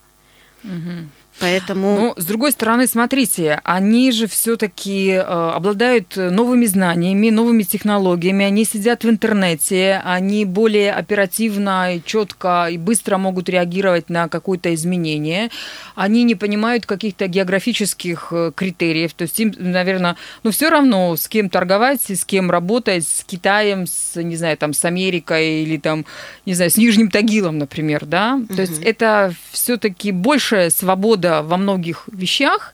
Угу. 0.64 1.10
Поэтому... 1.40 1.96
Ну, 1.96 2.14
с 2.16 2.26
другой 2.26 2.52
стороны, 2.52 2.88
смотрите, 2.88 3.60
они 3.64 4.12
же 4.12 4.28
все-таки 4.28 5.10
э, 5.10 5.20
обладают 5.22 6.16
новыми 6.16 6.66
знаниями, 6.66 7.30
новыми 7.30 7.64
технологиями, 7.64 8.46
они 8.46 8.64
сидят 8.64 9.04
в 9.04 9.10
интернете, 9.10 10.02
они 10.06 10.46
более 10.46 10.94
оперативно, 10.94 12.02
четко 12.06 12.68
и 12.72 12.78
быстро 12.78 13.18
могут 13.18 13.50
реагировать 13.50 14.10
на 14.10 14.30
какое-то 14.30 14.74
изменение, 14.74 15.50
они 15.96 16.24
не 16.24 16.36
понимают 16.36 16.86
каких-то 16.86 17.28
географических 17.28 18.28
э, 18.32 18.52
критериев, 18.56 19.14
то 19.14 19.24
есть 19.24 19.38
им, 19.40 19.54
наверное, 19.58 20.16
ну 20.44 20.52
все 20.52 20.70
равно 20.70 21.18
с 21.18 21.28
кем 21.28 21.50
торговать, 21.50 22.10
с 22.10 22.24
кем 22.24 22.50
работать, 22.50 23.06
с 23.06 23.26
Китаем, 23.26 23.88
с, 23.88 24.22
не 24.22 24.38
знаю, 24.38 24.58
там, 24.58 24.72
с 24.74 24.86
Америкой 24.86 25.64
или 25.64 25.78
там, 25.78 26.06
не 26.46 26.54
знаю, 26.54 26.72
с 26.72 26.78
Нижним 26.78 27.10
Тагилом, 27.12 27.58
например, 27.58 28.06
да, 28.06 28.40
то 28.56 28.62
есть 28.62 28.82
это 28.82 29.34
все-таки 29.52 30.12
большая 30.12 30.70
свобода 30.70 31.25
года 31.26 31.42
во 31.42 31.58
многих 31.58 32.08
вещах, 32.12 32.74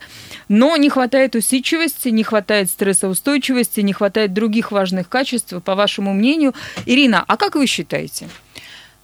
но 0.49 0.75
не 0.77 0.89
хватает 0.89 1.35
усидчивости, 1.35 2.09
не 2.09 2.23
хватает 2.23 2.69
стрессоустойчивости, 2.69 3.81
не 3.81 3.93
хватает 3.93 4.33
других 4.33 4.71
важных 4.71 5.09
качеств, 5.09 5.53
по 5.63 5.75
вашему 5.75 6.13
мнению. 6.13 6.53
Ирина, 6.85 7.23
а 7.27 7.37
как 7.37 7.55
вы 7.55 7.67
считаете? 7.67 8.29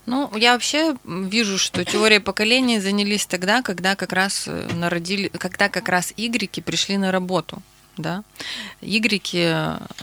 Ну, 0.05 0.31
я 0.37 0.53
вообще 0.53 0.95
вижу, 1.05 1.57
что 1.57 1.83
теория 1.83 2.19
поколений 2.19 2.79
занялись 2.79 3.25
тогда, 3.25 3.61
когда 3.61 3.95
как 3.95 4.13
раз 4.13 4.45
э, 4.47 4.69
народили, 4.73 5.27
когда 5.27 5.67
как 5.67 5.89
раз 5.89 6.13
игреки 6.17 6.61
пришли 6.61 6.97
на 6.97 7.11
работу. 7.11 7.61
Да? 7.97 8.23
Игреки, 8.81 9.53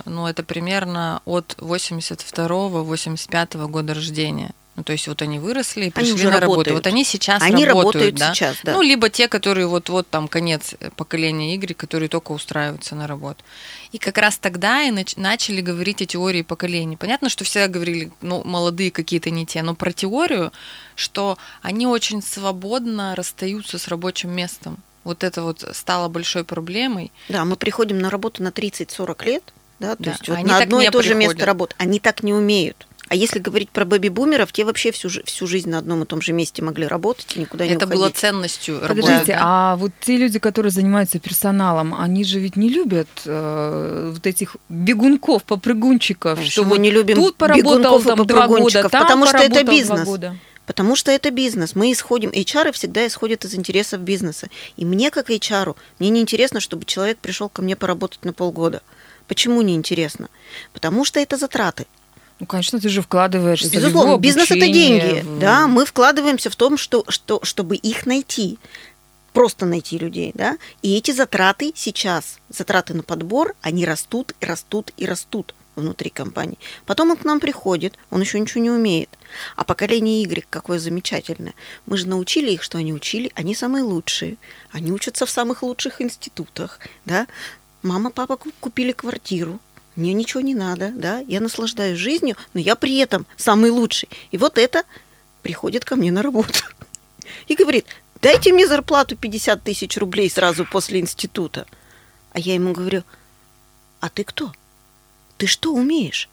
ну, 0.05 0.27
это 0.27 0.43
примерно 0.43 1.23
от 1.25 1.57
82-85 1.59 3.69
года 3.69 3.95
рождения. 3.95 4.51
Ну, 4.77 4.83
то 4.83 4.93
есть 4.93 5.07
вот 5.07 5.23
они 5.23 5.39
выросли 5.39 5.87
и 5.87 5.91
пришли 5.91 6.11
они 6.11 6.21
уже 6.21 6.31
на 6.31 6.41
работают. 6.41 6.67
работу. 6.69 6.75
Вот 6.75 6.87
они 6.89 7.05
сейчас 7.05 7.41
они 7.43 7.65
работают, 7.65 7.95
работают 7.95 8.15
да? 8.17 8.35
сейчас, 8.35 8.57
да. 8.65 8.73
Ну, 8.73 8.83
либо 8.83 9.09
те, 9.09 9.29
которые 9.29 9.69
вот-вот 9.69 10.09
там 10.09 10.27
конец 10.27 10.75
поколения 10.97 11.55
Y, 11.55 11.75
которые 11.75 12.09
только 12.09 12.33
устраиваются 12.33 12.97
на 12.97 13.07
работу. 13.07 13.45
И 13.93 13.99
как 13.99 14.19
раз 14.19 14.37
тогда 14.37 14.83
и 14.83 14.91
нач- 14.91 15.15
начали 15.17 15.61
говорить 15.61 16.03
о 16.03 16.07
теории 16.07 16.43
поколений. 16.43 16.97
Понятно, 16.97 17.29
что 17.29 17.45
все 17.45 17.69
говорили, 17.69 18.11
ну, 18.21 18.43
молодые 18.43 18.91
какие-то 18.91 19.31
не 19.31 19.47
те, 19.47 19.63
но 19.63 19.77
про 19.77 19.93
теорию, 19.93 20.53
что 20.97 21.39
они 21.63 21.87
очень 21.87 22.21
свободно 22.21 23.15
расстаются 23.15 23.79
с 23.79 23.87
рабочим 23.87 24.33
местом. 24.33 24.79
Вот 25.05 25.23
это 25.23 25.43
вот 25.43 25.65
стало 25.73 26.09
большой 26.09 26.43
проблемой. 26.43 27.13
Да, 27.29 27.45
мы 27.45 27.55
приходим 27.55 28.01
на 28.01 28.11
работу 28.11 28.43
на 28.43 28.49
30-40 28.49 29.25
лет, 29.25 29.53
да, 29.79 29.95
то 29.95 30.03
да. 30.03 30.11
есть 30.11 30.29
вот 30.29 30.43
на 30.43 30.59
одно 30.59 30.81
и 30.81 30.91
то 30.91 31.01
же 31.01 31.15
место 31.15 31.47
работы. 31.47 31.77
Они 31.79 32.01
так 32.01 32.25
не 32.25 32.35
умеют 32.35 32.89
А 33.09 33.17
если 33.17 33.39
говорить 33.39 33.71
про 33.71 33.85
бэби-бумеров, 33.85 34.51
те 34.53 34.65
вообще 34.65 34.91
всю, 34.91 35.09
всю 35.09 35.47
жизнь 35.47 35.69
на 35.69 35.79
одном 35.79 36.03
и 36.03 36.07
том 36.07 36.23
же 36.23 36.33
месте 36.33 36.63
могли 36.63 36.87
работать 36.87 37.37
и 37.37 37.41
никуда 37.41 37.67
не 37.67 37.75
Это 37.75 37.87
было 37.87 38.05
уходить. 38.05 38.17
ценностью 38.17 38.79
Подождите, 38.81 39.09
работы. 39.13 39.33
да? 39.33 39.41
а 39.43 39.77
вот 39.77 39.93
те 40.01 40.17
люди, 40.17 40.39
которые 40.39 40.73
занимаются 40.73 41.19
персоналом, 41.19 41.95
они 41.95 42.25
же 42.25 42.39
ведь 42.39 42.57
не 42.57 42.71
любят 42.71 43.09
э, 43.27 44.13
вот 44.15 44.27
этих 44.27 44.57
бегунков, 44.71 45.45
попрыгунчиков, 45.45 46.37
Конечно, 46.37 46.51
что 46.53 46.63
мы 46.65 46.71
вот 46.71 46.79
не 46.79 46.91
любим 46.91 47.17
тут 47.17 47.37
поработал 47.37 47.79
бегунков 47.79 48.03
и 48.03 48.05
там 48.05 48.27
два 48.27 48.47
года, 48.47 48.49
попрыгунчиков, 48.49 48.91
там 48.91 49.03
потому 49.03 49.27
что 49.27 49.39
это 49.39 49.65
бизнес. 49.65 50.09
Потому 50.67 50.97
что 50.97 51.11
это 51.11 51.31
бизнес. 51.31 51.75
Мы 51.75 51.93
исходим, 51.93 52.31
HR 52.31 52.73
всегда 52.73 53.07
исходят 53.07 53.45
из 53.45 53.55
интересов 53.55 54.01
бизнеса. 54.01 54.49
И 54.79 54.87
мне, 54.87 55.11
как 55.11 55.29
HR, 55.29 55.77
мне 55.99 56.09
не 56.09 56.23
интересно, 56.23 56.61
чтобы 56.61 56.87
человек 56.87 57.19
пришел 57.19 57.51
ко 57.51 57.61
мне 57.61 57.77
поработать 57.77 58.25
на 58.25 58.33
полгода. 58.33 58.81
Почему 59.29 59.61
не 59.61 59.75
интересно? 59.75 60.31
Потому 60.73 61.05
что 61.05 61.21
это 61.21 61.37
затраты. 61.37 61.87
Ну, 62.41 62.47
конечно, 62.47 62.81
ты 62.81 62.89
же 62.89 63.01
вкладываешься 63.03 63.69
в 63.69 63.73
его 63.73 63.87
Безусловно, 63.87 64.19
бизнес 64.21 64.51
это 64.51 64.61
деньги. 64.61 65.21
в- 65.23 65.39
Да, 65.39 65.67
мы 65.69 65.85
вкладываемся 65.87 66.51
в 66.51 66.57
том, 66.57 66.77
что, 66.77 67.05
что, 67.09 67.41
чтобы 67.43 67.77
их 67.77 68.07
найти. 68.07 68.59
Просто 69.33 69.67
найти 69.67 69.99
людей, 69.99 70.33
да. 70.35 70.59
И 70.83 70.97
эти 70.97 71.11
затраты 71.11 71.73
сейчас, 71.75 72.39
затраты 72.51 72.95
на 72.95 73.03
подбор, 73.03 73.55
они 73.63 73.85
растут 73.85 74.35
и 74.41 74.47
растут 74.47 74.93
и 74.97 75.07
растут 75.07 75.55
внутри 75.77 76.09
компании. 76.11 76.59
Потом 76.87 77.11
он 77.11 77.17
к 77.17 77.25
нам 77.25 77.41
приходит, 77.41 77.95
он 78.11 78.21
еще 78.21 78.39
ничего 78.39 78.61
не 78.63 78.71
умеет. 78.71 79.11
А 79.57 79.65
поколение 79.65 80.23
Y 80.23 80.45
какое 80.49 80.79
замечательное. 80.79 81.55
Мы 81.87 81.97
же 81.97 82.07
научили 82.07 82.53
их, 82.53 82.63
что 82.63 82.79
они 82.79 82.93
учили, 82.93 83.33
они 83.35 83.57
самые 83.57 83.83
лучшие. 83.83 84.37
Они 84.71 84.93
учатся 84.93 85.27
в 85.27 85.31
самых 85.31 85.65
лучших 85.65 86.01
институтах, 86.01 86.79
да. 87.05 87.27
Мама, 87.83 88.11
папа 88.11 88.37
ку- 88.37 88.53
купили 88.61 88.93
квартиру, 88.93 89.59
мне 89.97 90.13
ничего 90.13 90.41
не 90.41 90.55
надо, 90.55 90.91
да, 90.91 91.21
я 91.21 91.41
наслаждаюсь 91.41 91.99
жизнью, 91.99 92.37
но 92.53 92.61
я 92.61 92.75
при 92.75 92.99
этом 92.99 93.27
самый 93.37 93.71
лучший. 93.71 94.09
И 94.33 94.39
вот 94.39 94.59
это 94.59 94.83
приходит 95.43 95.85
ко 95.85 95.95
мне 95.95 96.11
на 96.11 96.23
работу 96.23 96.61
и 97.47 97.55
говорит, 97.55 97.87
дайте 98.21 98.53
мне 98.53 98.67
зарплату 98.67 99.17
50 99.17 99.63
тысяч 99.63 99.97
рублей 99.97 100.29
сразу 100.29 100.65
после 100.65 101.01
института. 101.01 101.67
А 102.33 102.41
я 102.41 102.55
ему 102.55 102.73
говорю, 102.73 103.05
а 104.01 104.09
ты 104.09 104.25
кто? 104.25 104.53
Ты 105.39 105.47
что 105.47 105.73
умеешь? 105.73 106.29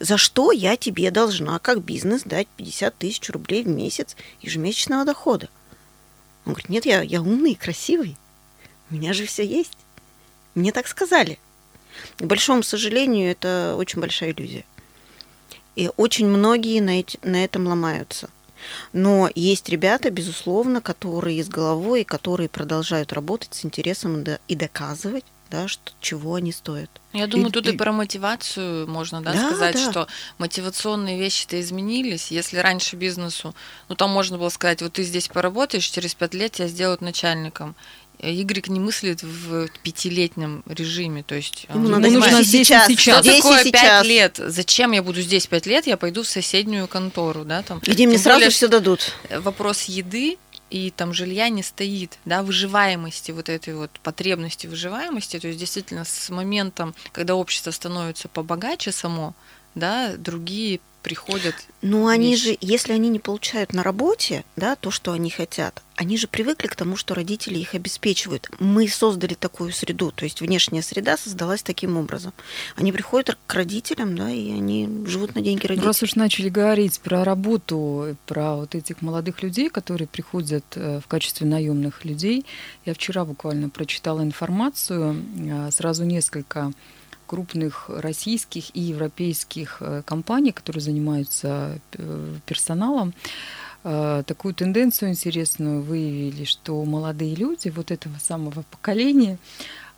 За 0.00 0.16
что 0.16 0.50
я 0.50 0.76
тебе 0.76 1.10
должна, 1.10 1.58
как 1.58 1.82
бизнес, 1.82 2.22
дать 2.24 2.48
50 2.56 2.96
тысяч 2.96 3.30
рублей 3.30 3.62
в 3.62 3.68
месяц 3.68 4.16
ежемесячного 4.40 5.04
дохода? 5.04 5.48
Он 6.44 6.54
говорит, 6.54 6.70
нет, 6.70 6.86
я, 6.86 7.02
я 7.02 7.20
умный, 7.20 7.54
красивый. 7.54 8.16
У 8.90 8.94
меня 8.94 9.12
же 9.12 9.26
все 9.26 9.46
есть. 9.46 9.76
Мне 10.54 10.72
так 10.72 10.88
сказали. 10.88 11.38
К 12.18 12.22
большому 12.24 12.62
сожалению, 12.62 13.30
это 13.30 13.74
очень 13.78 14.00
большая 14.00 14.32
иллюзия. 14.32 14.64
И 15.76 15.90
очень 15.96 16.26
многие 16.26 16.80
на, 16.80 17.00
эти- 17.00 17.18
на 17.22 17.42
этом 17.44 17.66
ломаются. 17.66 18.28
Но 18.92 19.28
есть 19.34 19.68
ребята, 19.68 20.10
безусловно, 20.10 20.80
которые 20.80 21.42
с 21.42 21.48
головой, 21.48 22.04
которые 22.04 22.48
продолжают 22.48 23.12
работать 23.12 23.54
с 23.54 23.64
интересом 23.64 24.20
и 24.20 24.24
до- 24.24 24.40
и 24.48 24.54
доказывать, 24.54 25.24
да, 25.50 25.66
что, 25.68 25.92
чего 26.00 26.36
они 26.36 26.52
стоят. 26.52 26.88
Я 27.12 27.26
думаю, 27.26 27.48
И- 27.48 27.52
тут 27.52 27.66
и 27.66 27.72
и- 27.72 27.76
про 27.76 27.90
мотивацию 27.92 28.88
можно 28.88 29.20
да, 29.20 29.32
Да, 29.32 29.48
сказать, 29.48 29.74
да. 29.74 29.90
что 29.90 30.06
мотивационные 30.38 31.18
вещи-то 31.18 31.60
изменились. 31.60 32.30
Если 32.30 32.56
раньше 32.58 32.96
бизнесу, 32.96 33.54
ну 33.88 33.94
там 33.96 34.10
можно 34.10 34.38
было 34.38 34.48
сказать, 34.50 34.80
вот 34.80 34.92
ты 34.94 35.02
здесь 35.02 35.28
поработаешь, 35.28 35.86
через 35.88 36.14
пять 36.14 36.32
лет 36.34 36.52
тебя 36.52 36.68
сделают 36.68 37.00
начальником. 37.00 37.74
Э, 38.22 38.32
Y 38.32 38.68
не 38.68 38.78
мыслит 38.80 39.22
в 39.22 39.68
пятилетнем 39.82 40.62
режиме, 40.66 41.24
то 41.24 41.34
есть 41.34 41.66
Ему 41.68 41.86
он 41.86 41.90
надо 41.90 42.08
нужно 42.08 42.42
здесь 42.42 42.68
сейчас. 42.68 42.86
сейчас. 42.86 43.24
что 43.24 43.36
такое 43.36 43.64
сейчас. 43.64 43.72
пять 43.72 44.06
лет? 44.06 44.40
Зачем 44.46 44.92
я 44.92 45.02
буду 45.02 45.20
здесь 45.20 45.46
пять 45.48 45.66
лет? 45.66 45.86
Я 45.88 45.96
пойду 45.96 46.22
в 46.22 46.28
соседнюю 46.28 46.86
контору, 46.86 47.44
да, 47.44 47.62
там. 47.62 47.80
Где 47.80 48.06
мне 48.06 48.14
Тем 48.14 48.22
сразу 48.22 48.38
более, 48.38 48.50
все 48.50 48.68
дадут. 48.68 49.12
вопрос 49.30 49.82
еды 49.82 50.38
и 50.70 50.90
там 50.90 51.12
жилья 51.12 51.48
не 51.50 51.62
стоит, 51.62 52.18
да, 52.24 52.42
выживаемости, 52.42 53.32
вот 53.32 53.48
этой 53.48 53.74
вот 53.74 53.90
потребности 54.02 54.66
выживаемости, 54.66 55.38
то 55.38 55.48
есть 55.48 55.58
действительно 55.58 56.04
с 56.04 56.30
моментом, 56.30 56.94
когда 57.12 57.34
общество 57.34 57.72
становится 57.72 58.28
побогаче 58.28 58.90
само, 58.92 59.34
да, 59.74 60.14
другие 60.16 60.80
приходят. 61.02 61.54
Ну, 61.82 62.06
они 62.06 62.32
вещи. 62.32 62.44
же, 62.44 62.58
если 62.60 62.92
они 62.92 63.08
не 63.08 63.18
получают 63.18 63.72
на 63.72 63.82
работе, 63.82 64.44
да, 64.56 64.76
то, 64.76 64.90
что 64.90 65.12
они 65.12 65.30
хотят, 65.30 65.82
они 65.96 66.16
же 66.16 66.26
привыкли 66.26 66.68
к 66.68 66.76
тому, 66.76 66.96
что 66.96 67.14
родители 67.14 67.58
их 67.58 67.74
обеспечивают. 67.74 68.50
Мы 68.58 68.88
создали 68.88 69.34
такую 69.34 69.72
среду, 69.72 70.10
то 70.10 70.24
есть 70.24 70.40
внешняя 70.40 70.82
среда 70.82 71.16
создалась 71.16 71.62
таким 71.62 71.96
образом. 71.96 72.32
Они 72.76 72.92
приходят 72.92 73.36
к 73.46 73.54
родителям, 73.54 74.16
да, 74.16 74.30
и 74.30 74.52
они 74.52 74.88
живут 75.06 75.34
на 75.34 75.42
деньги 75.42 75.66
родителей. 75.66 75.86
Раз 75.86 76.02
уж 76.02 76.14
начали 76.14 76.48
говорить 76.48 77.00
про 77.00 77.24
работу, 77.24 78.16
про 78.26 78.56
вот 78.56 78.74
этих 78.74 79.02
молодых 79.02 79.42
людей, 79.42 79.68
которые 79.68 80.08
приходят 80.08 80.64
э, 80.76 81.00
в 81.00 81.06
качестве 81.06 81.46
наемных 81.46 82.04
людей, 82.04 82.46
я 82.84 82.94
вчера 82.94 83.24
буквально 83.24 83.68
прочитала 83.68 84.22
информацию, 84.22 85.22
э, 85.36 85.70
сразу 85.72 86.04
несколько 86.04 86.72
крупных 87.32 87.88
российских 87.88 88.76
и 88.76 88.80
европейских 88.80 89.78
э, 89.80 90.02
компаний, 90.04 90.52
которые 90.52 90.82
занимаются 90.82 91.78
э, 91.92 92.36
персоналом, 92.44 93.14
э, 93.84 94.22
такую 94.26 94.52
тенденцию 94.52 95.08
интересную 95.08 95.80
выявили, 95.80 96.44
что 96.44 96.84
молодые 96.84 97.34
люди 97.34 97.70
вот 97.70 97.90
этого 97.90 98.18
самого 98.18 98.64
поколения, 98.70 99.38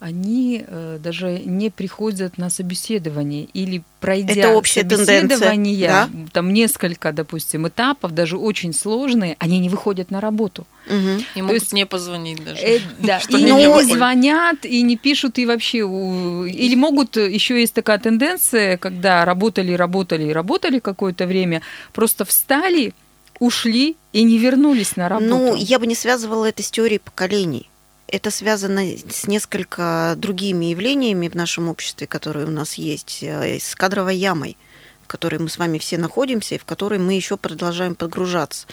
они 0.01 0.65
э, 0.67 0.99
даже 1.03 1.39
не 1.45 1.71
приходят 1.71 2.37
на 2.39 2.51
собеседование 2.51 3.45
или 3.55 3.83
пройдя 4.01 4.33
Это 4.35 4.49
общая 4.51 4.81
тенденция, 4.83 5.21
собеседования, 5.23 5.89
да? 5.89 6.09
там 6.33 6.53
несколько, 6.53 7.13
допустим, 7.13 7.67
этапов, 7.69 8.13
даже 8.13 8.37
очень 8.37 8.73
сложные, 8.75 9.37
они 9.39 9.59
не 9.61 9.69
выходят 9.69 10.11
на 10.11 10.21
работу. 10.21 10.67
Мгм. 10.89 11.23
И 11.35 11.43
могут 11.43 11.55
есть- 11.63 11.73
не 11.73 11.87
позвонить 11.87 12.45
даже. 12.45 12.61
Э, 12.61 12.81
да, 12.99 13.21
и 13.29 13.35
не 13.43 13.83
звонят, 13.85 14.65
и 14.67 14.83
не 14.83 14.97
пишут, 14.97 15.39
и 15.39 15.47
вообще... 15.47 15.83
у- 15.83 16.45
Или 16.45 16.75
могут, 16.75 17.17
еще 17.17 17.59
есть 17.59 17.73
такая 17.75 17.99
тенденция, 17.99 18.77
когда 18.77 19.25
работали, 19.25 19.73
работали, 19.73 20.29
работали 20.31 20.81
какое-то 20.81 21.27
время, 21.27 21.63
просто 21.93 22.25
встали, 22.25 22.93
ушли 23.41 23.97
и 24.13 24.23
не 24.23 24.39
вернулись 24.39 24.97
на 24.97 25.09
работу. 25.09 25.29
Ну, 25.31 25.55
я 25.55 25.79
бы 25.79 25.87
не 25.87 25.95
связывала 25.95 26.45
это 26.47 26.63
с 26.63 26.71
теорией 26.71 26.99
поколений. 27.01 27.69
Это 28.07 28.31
связано 28.31 28.83
с 29.11 29.27
несколько 29.27 30.15
другими 30.17 30.67
явлениями 30.67 31.29
в 31.29 31.35
нашем 31.35 31.69
обществе, 31.69 32.07
которые 32.07 32.47
у 32.47 32.51
нас 32.51 32.75
есть, 32.75 33.23
э, 33.23 33.59
с 33.59 33.75
кадровой 33.75 34.17
ямой, 34.17 34.57
в 35.03 35.07
которой 35.07 35.39
мы 35.39 35.49
с 35.49 35.59
вами 35.59 35.79
все 35.79 35.99
находимся 35.99 36.55
и 36.55 36.59
в 36.59 36.65
которой 36.65 36.99
мы 36.99 37.15
еще 37.15 37.37
продолжаем 37.37 37.95
погружаться. 37.95 38.67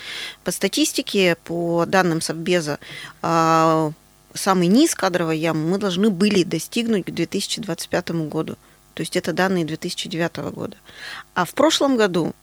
По 0.43 0.51
статистике, 0.51 1.37
по 1.43 1.85
данным 1.87 2.21
Совбеза, 2.21 2.79
а, 3.21 3.91
самый 4.33 4.67
низ 4.67 4.95
кадровой 4.95 5.37
ямы 5.37 5.67
мы 5.67 5.77
должны 5.77 6.09
были 6.09 6.43
достигнуть 6.43 7.05
к 7.05 7.11
2025 7.11 8.27
году. 8.27 8.57
То 8.93 9.01
есть 9.01 9.15
это 9.15 9.33
данные 9.33 9.65
2009 9.65 10.51
года. 10.51 10.77
А 11.33 11.45
в 11.45 11.53
прошлом 11.53 11.97
году 11.97 12.33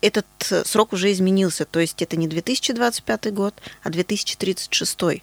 этот 0.00 0.26
э, 0.50 0.64
срок 0.64 0.92
уже 0.92 1.10
изменился. 1.12 1.64
То 1.64 1.80
есть 1.80 2.02
это 2.02 2.16
не 2.16 2.28
2025 2.28 3.32
год, 3.34 3.54
а 3.82 3.90
2036. 3.90 5.22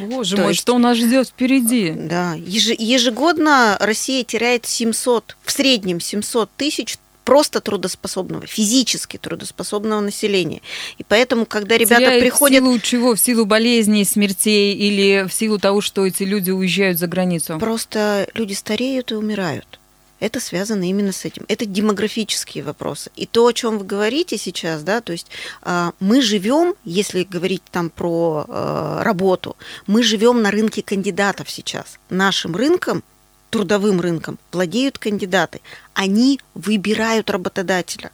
Боже 0.00 0.36
то 0.36 0.42
мой, 0.42 0.52
есть- 0.52 0.60
что 0.60 0.78
нас 0.78 0.96
ждет 0.98 1.28
впереди? 1.28 1.90
Да, 1.96 2.34
еже- 2.34 2.76
ежегодно 2.78 3.76
Россия 3.80 4.24
теряет 4.24 4.66
700, 4.66 5.36
в 5.42 5.50
среднем 5.50 6.00
700 6.00 6.50
тысяч 6.56 6.98
просто 7.24 7.60
трудоспособного, 7.60 8.46
физически 8.46 9.16
трудоспособного 9.16 10.00
населения. 10.00 10.62
И 10.98 11.04
поэтому, 11.04 11.46
когда 11.46 11.76
ребята 11.78 11.96
Теряют 12.04 12.22
приходят... 12.24 12.62
В 12.62 12.66
силу 12.66 12.78
чего? 12.80 13.14
В 13.14 13.20
силу 13.20 13.44
болезней, 13.44 14.04
смертей 14.04 14.74
или 14.74 15.26
в 15.28 15.32
силу 15.32 15.58
того, 15.58 15.80
что 15.80 16.06
эти 16.06 16.24
люди 16.24 16.50
уезжают 16.50 16.98
за 16.98 17.06
границу? 17.06 17.58
Просто 17.58 18.28
люди 18.34 18.54
стареют 18.54 19.12
и 19.12 19.14
умирают. 19.14 19.79
Это 20.20 20.38
связано 20.38 20.88
именно 20.88 21.12
с 21.12 21.24
этим. 21.24 21.44
Это 21.48 21.64
демографические 21.64 22.62
вопросы. 22.62 23.10
И 23.16 23.26
то, 23.26 23.46
о 23.46 23.52
чем 23.52 23.78
вы 23.78 23.84
говорите 23.86 24.36
сейчас, 24.36 24.82
да, 24.82 25.00
то 25.00 25.12
есть 25.12 25.28
а, 25.62 25.92
мы 25.98 26.20
живем, 26.20 26.74
если 26.84 27.24
говорить 27.24 27.62
там 27.70 27.88
про 27.88 28.44
а, 28.46 29.02
работу, 29.02 29.56
мы 29.86 30.02
живем 30.02 30.42
на 30.42 30.50
рынке 30.50 30.82
кандидатов 30.82 31.50
сейчас. 31.50 31.98
Нашим 32.10 32.54
рынком, 32.54 33.02
трудовым 33.48 34.00
рынком, 34.00 34.38
владеют 34.52 34.98
кандидаты. 34.98 35.60
Они 35.94 36.38
выбирают 36.54 37.30
работодателя. 37.30 38.12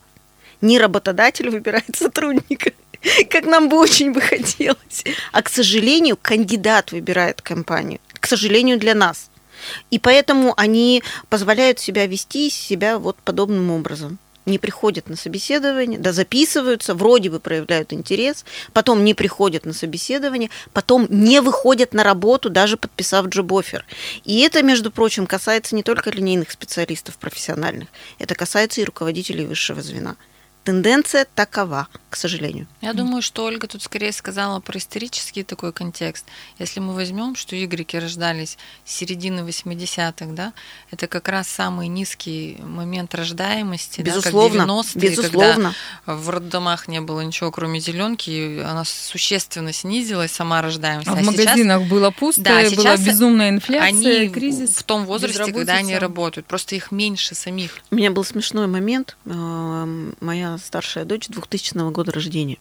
Не 0.60 0.78
работодатель 0.78 1.50
выбирает 1.50 1.90
сотрудника, 1.96 2.70
как 3.30 3.46
нам 3.46 3.68
бы 3.68 3.78
очень 3.78 4.12
бы 4.12 4.20
хотелось. 4.20 5.04
А, 5.32 5.42
к 5.42 5.48
сожалению, 5.48 6.16
кандидат 6.20 6.92
выбирает 6.92 7.42
компанию. 7.42 8.00
К 8.14 8.26
сожалению, 8.26 8.78
для 8.78 8.94
нас. 8.94 9.28
И 9.90 9.98
поэтому 9.98 10.54
они 10.56 11.02
позволяют 11.28 11.78
себя 11.78 12.06
вести 12.06 12.50
себя 12.50 12.98
вот 12.98 13.16
подобным 13.24 13.70
образом. 13.70 14.18
не 14.46 14.58
приходят 14.58 15.08
на 15.08 15.16
собеседование, 15.16 15.98
да, 15.98 16.12
записываются, 16.12 16.94
вроде 16.94 17.30
бы 17.30 17.40
проявляют 17.40 17.92
интерес, 17.92 18.44
потом 18.72 19.04
не 19.04 19.12
приходят 19.12 19.66
на 19.66 19.72
собеседование, 19.72 20.50
потом 20.72 21.06
не 21.10 21.40
выходят 21.40 21.92
на 21.92 22.04
работу, 22.04 22.48
даже 22.48 22.76
подписав 22.76 23.26
джоб-оффер. 23.26 23.84
И 24.24 24.40
это, 24.40 24.62
между 24.62 24.90
прочим, 24.90 25.26
касается 25.26 25.74
не 25.74 25.82
только 25.82 26.10
линейных 26.10 26.50
специалистов 26.52 27.18
профессиональных, 27.18 27.88
это 28.20 28.34
касается 28.34 28.80
и 28.80 28.84
руководителей 28.84 29.44
высшего 29.46 29.82
звена. 29.82 30.16
Тенденция 30.66 31.28
такова, 31.36 31.86
к 32.10 32.16
сожалению. 32.16 32.66
Я 32.80 32.92
думаю, 32.92 33.22
что 33.22 33.44
Ольга 33.44 33.68
тут 33.68 33.84
скорее 33.84 34.10
сказала 34.10 34.58
про 34.58 34.78
исторический 34.78 35.44
такой 35.44 35.72
контекст. 35.72 36.24
Если 36.58 36.80
мы 36.80 36.92
возьмем, 36.92 37.36
что 37.36 37.54
игреки 37.64 37.96
рождались 37.96 38.58
с 38.84 38.92
середины 38.92 39.48
80-х, 39.48 40.26
да, 40.32 40.52
это 40.90 41.06
как 41.06 41.28
раз 41.28 41.46
самый 41.46 41.86
низкий 41.86 42.58
момент 42.62 43.14
рождаемости, 43.14 44.00
безусловно, 44.00 44.66
да, 44.66 44.74
как 44.74 44.86
90-е, 44.86 45.08
безусловно. 45.08 45.74
когда 46.04 46.20
в 46.20 46.30
роддомах 46.30 46.88
не 46.88 47.00
было 47.00 47.20
ничего, 47.20 47.52
кроме 47.52 47.78
зеленки, 47.78 48.60
она 48.60 48.84
существенно 48.84 49.72
снизилась, 49.72 50.32
сама 50.32 50.62
рождаемость. 50.62 51.06
А, 51.06 51.12
а 51.12 51.14
в 51.14 51.22
магазинах 51.22 51.78
сейчас, 51.82 51.90
было 51.90 52.10
пусто, 52.10 52.42
да, 52.42 52.70
была 52.74 52.96
безумная 52.96 53.50
инфляция, 53.50 53.86
они 53.86 54.28
кризис. 54.30 54.70
в 54.70 54.82
том 54.82 55.04
возрасте, 55.04 55.52
когда 55.52 55.74
они 55.74 55.96
работают, 55.96 56.48
просто 56.48 56.74
их 56.74 56.90
меньше 56.90 57.36
самих. 57.36 57.78
У 57.92 57.94
меня 57.94 58.10
был 58.10 58.24
смешной 58.24 58.66
момент. 58.66 59.16
Э, 59.26 60.10
старшая 60.58 61.04
дочь 61.04 61.28
2000 61.28 61.90
года 61.90 62.12
рождения. 62.12 62.58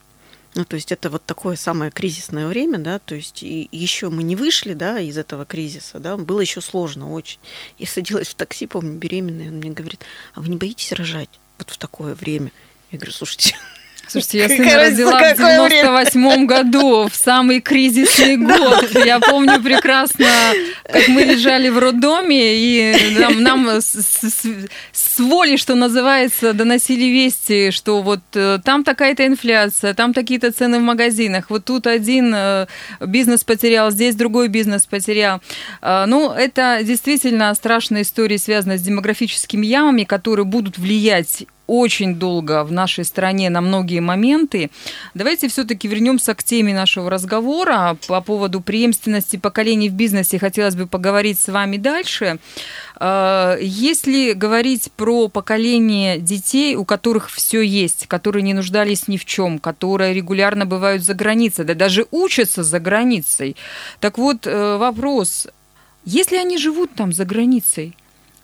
Ну, 0.55 0.63
то 0.63 0.75
есть 0.77 0.93
это 0.93 1.09
вот 1.09 1.25
такое 1.25 1.57
самое 1.57 1.91
кризисное 1.91 2.47
время, 2.47 2.77
да, 2.77 2.99
то 2.99 3.13
есть 3.13 3.43
и 3.43 3.67
еще 3.73 4.09
мы 4.09 4.23
не 4.23 4.37
вышли, 4.37 4.73
да, 4.73 4.99
из 4.99 5.17
этого 5.17 5.43
кризиса, 5.45 5.99
да, 5.99 6.15
было 6.15 6.39
еще 6.39 6.61
сложно 6.61 7.11
очень. 7.11 7.39
Я 7.77 7.87
садилась 7.87 8.29
в 8.29 8.35
такси, 8.35 8.65
помню, 8.65 8.93
беременная, 8.97 9.49
он 9.49 9.55
мне 9.57 9.71
говорит, 9.71 10.05
а 10.33 10.39
вы 10.39 10.47
не 10.47 10.55
боитесь 10.55 10.93
рожать 10.93 11.29
вот 11.57 11.69
в 11.71 11.77
такое 11.77 12.15
время? 12.15 12.53
Я 12.91 12.97
говорю, 12.99 13.11
слушайте, 13.11 13.53
Слушайте, 14.07 14.37
я 14.37 14.49
сына 14.49 14.77
родила 14.77 15.11
в 15.11 15.37
98 15.37 16.45
году, 16.45 17.07
в 17.07 17.15
самый 17.15 17.59
кризисный 17.59 18.37
год. 18.37 18.91
Я 19.05 19.19
помню 19.19 19.61
прекрасно, 19.61 20.27
как 20.91 21.07
мы 21.07 21.23
лежали 21.23 21.69
в 21.69 21.77
роддоме, 21.79 22.55
и 22.55 23.17
нам, 23.19 23.41
нам 23.41 23.69
с, 23.81 23.95
с, 23.95 24.45
с 24.91 25.19
воли, 25.19 25.55
что 25.55 25.75
называется, 25.75 26.53
доносили 26.53 27.05
вести, 27.05 27.71
что 27.71 28.01
вот 28.01 28.21
э, 28.35 28.59
там 28.63 28.83
такая-то 28.83 29.25
инфляция, 29.25 29.93
там 29.93 30.13
такие-то 30.13 30.51
цены 30.51 30.79
в 30.79 30.83
магазинах, 30.83 31.49
вот 31.49 31.65
тут 31.65 31.87
один 31.87 32.33
э, 32.35 32.67
бизнес 33.01 33.43
потерял, 33.43 33.91
здесь 33.91 34.15
другой 34.15 34.49
бизнес 34.49 34.85
потерял. 34.85 35.41
Э, 35.81 36.05
ну, 36.05 36.31
это 36.31 36.79
действительно 36.83 37.53
страшная 37.55 38.03
история, 38.03 38.37
связанная 38.37 38.77
с 38.77 38.81
демографическими 38.81 39.65
ямами, 39.65 40.03
которые 40.03 40.45
будут 40.45 40.77
влиять 40.77 41.45
очень 41.67 42.15
долго 42.15 42.63
в 42.63 42.71
нашей 42.71 43.05
стране 43.05 43.49
на 43.49 43.61
многие 43.61 43.99
моменты. 43.99 44.69
Давайте 45.13 45.47
все-таки 45.47 45.87
вернемся 45.87 46.33
к 46.35 46.43
теме 46.43 46.73
нашего 46.73 47.09
разговора 47.09 47.97
по 48.07 48.21
поводу 48.21 48.61
преемственности 48.61 49.37
поколений 49.37 49.89
в 49.89 49.93
бизнесе. 49.93 50.39
Хотелось 50.39 50.75
бы 50.75 50.87
поговорить 50.87 51.39
с 51.39 51.47
вами 51.47 51.77
дальше. 51.77 52.39
А, 52.97 53.57
если 53.59 54.33
говорить 54.33 54.91
про 54.95 55.27
поколение 55.27 56.19
детей, 56.19 56.75
у 56.75 56.85
которых 56.85 57.29
все 57.29 57.61
есть, 57.61 58.07
которые 58.07 58.43
не 58.43 58.53
нуждались 58.53 59.07
ни 59.07 59.17
в 59.17 59.25
чем, 59.25 59.59
которые 59.59 60.13
регулярно 60.13 60.65
бывают 60.65 61.03
за 61.03 61.13
границей, 61.13 61.65
да 61.65 61.73
даже 61.73 62.05
учатся 62.11 62.63
за 62.63 62.79
границей. 62.79 63.55
Так 63.99 64.17
вот, 64.17 64.47
э, 64.47 64.77
вопрос, 64.77 65.47
если 66.05 66.37
они 66.37 66.57
живут 66.57 66.93
там 66.95 67.11
за 67.11 67.25
границей, 67.25 67.95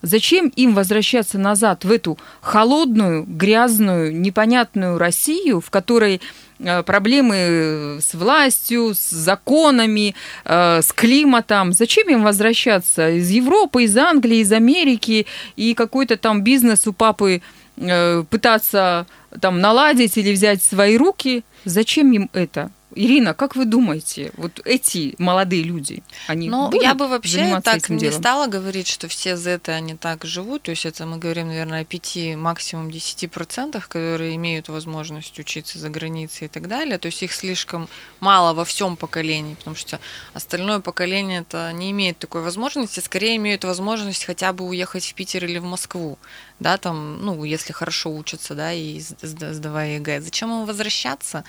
Зачем 0.02 0.48
им 0.48 0.74
возвращаться 0.74 1.38
назад 1.38 1.84
в 1.84 1.90
эту 1.90 2.18
холодную, 2.40 3.24
грязную, 3.24 4.14
непонятную 4.14 4.98
Россию, 4.98 5.60
в 5.60 5.70
которой 5.70 6.20
э, 6.58 6.82
проблемы 6.82 7.98
с 8.00 8.12
властью, 8.12 8.94
с 8.94 9.10
законами, 9.10 10.16
э, 10.44 10.82
с 10.82 10.92
климатом. 10.92 11.72
Зачем 11.72 12.08
им 12.08 12.24
возвращаться 12.24 13.10
из 13.10 13.30
Европы, 13.30 13.84
из 13.84 13.96
Англии, 13.96 14.38
из 14.38 14.50
Америки 14.50 15.26
и 15.54 15.74
какой-то 15.74 16.16
там 16.16 16.42
бизнес 16.42 16.88
у 16.88 16.92
папы 16.92 17.40
э, 17.76 18.24
пытаться 18.28 19.06
там 19.40 19.60
наладить 19.60 20.18
или 20.18 20.32
взять 20.32 20.60
в 20.60 20.68
свои 20.68 20.96
руки? 20.96 21.44
Зачем 21.64 22.12
им 22.12 22.28
это? 22.32 22.72
Ирина, 22.94 23.34
как 23.34 23.56
вы 23.56 23.64
думаете, 23.64 24.32
вот 24.36 24.60
эти 24.64 25.14
молодые 25.18 25.62
люди, 25.62 26.02
они 26.26 26.48
Ну, 26.48 26.68
будут 26.68 26.82
я 26.82 26.94
бы 26.94 27.08
вообще 27.08 27.60
так 27.62 27.88
не 27.88 27.98
делом? 27.98 28.18
стала 28.20 28.46
говорить, 28.46 28.86
что 28.86 29.08
все 29.08 29.36
зеты, 29.36 29.72
они 29.72 29.94
так 29.94 30.24
живут. 30.24 30.62
То 30.62 30.70
есть 30.70 30.86
это 30.86 31.06
мы 31.06 31.18
говорим, 31.18 31.48
наверное, 31.48 31.82
о 31.82 31.84
5, 31.84 32.36
максимум 32.36 32.88
10%, 32.88 33.80
которые 33.88 34.34
имеют 34.36 34.68
возможность 34.68 35.38
учиться 35.38 35.78
за 35.78 35.88
границей 35.88 36.46
и 36.46 36.48
так 36.48 36.68
далее. 36.68 36.98
То 36.98 37.06
есть 37.06 37.22
их 37.22 37.32
слишком 37.32 37.88
мало 38.20 38.52
во 38.54 38.64
всем 38.64 38.96
поколении, 38.96 39.54
потому 39.54 39.76
что 39.76 39.98
остальное 40.34 40.80
поколение 40.80 41.40
это 41.40 41.72
не 41.72 41.90
имеет 41.90 42.18
такой 42.18 42.42
возможности, 42.42 43.00
скорее 43.00 43.36
имеют 43.36 43.64
возможность 43.64 44.24
хотя 44.24 44.52
бы 44.52 44.64
уехать 44.66 45.04
в 45.04 45.14
Питер 45.14 45.44
или 45.44 45.58
в 45.58 45.64
Москву, 45.64 46.18
да, 46.60 46.76
там, 46.76 47.24
ну, 47.24 47.44
если 47.44 47.72
хорошо 47.72 48.14
учатся, 48.14 48.54
да, 48.54 48.72
и 48.72 49.00
сдавая 49.00 49.96
ЕГЭ. 49.96 50.20
Зачем 50.20 50.50
им 50.50 50.66
возвращаться? 50.66 51.44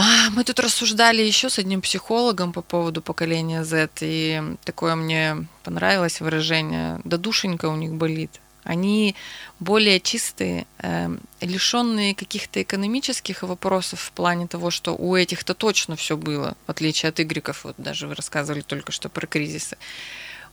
А, 0.00 0.30
мы 0.30 0.44
тут 0.44 0.60
рассуждали 0.60 1.22
еще 1.22 1.50
с 1.50 1.58
одним 1.58 1.80
психологом 1.80 2.52
по 2.52 2.62
поводу 2.62 3.02
поколения 3.02 3.64
Z, 3.64 3.88
и 4.00 4.40
такое 4.62 4.94
мне 4.94 5.48
понравилось 5.64 6.20
выражение. 6.20 7.00
«да 7.02 7.16
душенька 7.16 7.66
у 7.66 7.74
них 7.74 7.94
болит». 7.94 8.40
Они 8.62 9.16
более 9.58 9.98
чистые, 9.98 10.68
э, 10.78 11.08
лишенные 11.40 12.14
каких-то 12.14 12.62
экономических 12.62 13.42
вопросов 13.42 14.00
в 14.00 14.12
плане 14.12 14.46
того, 14.46 14.70
что 14.70 14.94
у 14.94 15.16
этих-то 15.16 15.54
точно 15.54 15.96
все 15.96 16.16
было, 16.16 16.54
в 16.68 16.70
отличие 16.70 17.08
от 17.08 17.18
игреков, 17.18 17.64
вот 17.64 17.74
даже 17.76 18.06
вы 18.06 18.14
рассказывали 18.14 18.60
только 18.60 18.92
что 18.92 19.08
про 19.08 19.26
кризисы 19.26 19.78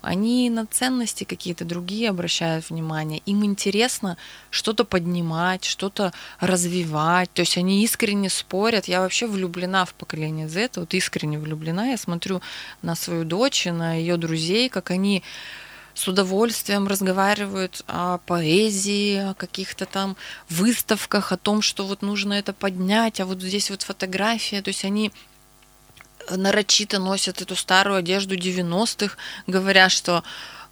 они 0.06 0.50
на 0.52 0.68
ценности 0.68 1.24
какие-то 1.24 1.66
другие 1.66 2.10
обращают 2.10 2.70
внимание. 2.70 3.22
Им 3.26 3.44
интересно 3.44 4.18
что-то 4.52 4.86
поднимать, 4.86 5.66
что-то 5.66 6.14
развивать. 6.40 7.34
То 7.34 7.42
есть 7.42 7.58
они 7.58 7.84
искренне 7.84 8.30
спорят. 8.30 8.88
Я 8.88 9.02
вообще 9.02 9.26
влюблена 9.26 9.84
в 9.86 9.94
поколение 9.96 10.48
Z, 10.48 10.70
вот 10.76 10.94
искренне 10.94 11.40
влюблена. 11.40 11.88
Я 11.88 11.98
смотрю 11.98 12.42
на 12.84 12.96
свою 12.96 13.24
дочь, 13.24 13.66
на 13.66 13.96
ее 13.96 14.18
друзей, 14.18 14.70
как 14.70 14.92
они 14.92 15.24
с 15.96 16.08
удовольствием 16.08 16.88
разговаривают 16.88 17.84
о 17.88 18.20
поэзии, 18.20 19.32
о 19.32 19.34
каких-то 19.34 19.86
там 19.86 20.18
выставках, 20.50 21.32
о 21.32 21.38
том, 21.38 21.62
что 21.62 21.86
вот 21.88 22.02
нужно 22.02 22.34
это 22.34 22.54
поднять, 22.54 23.20
а 23.20 23.26
вот 23.26 23.42
здесь 23.42 23.72
вот 23.72 23.82
фотография. 23.82 24.62
То 24.62 24.70
есть 24.70 24.86
они 24.86 25.12
нарочито 26.30 27.00
носят 27.00 27.42
эту 27.42 27.56
старую 27.56 27.98
одежду 27.98 28.36
90-х, 28.36 29.18
говоря, 29.48 29.90
что 29.90 30.24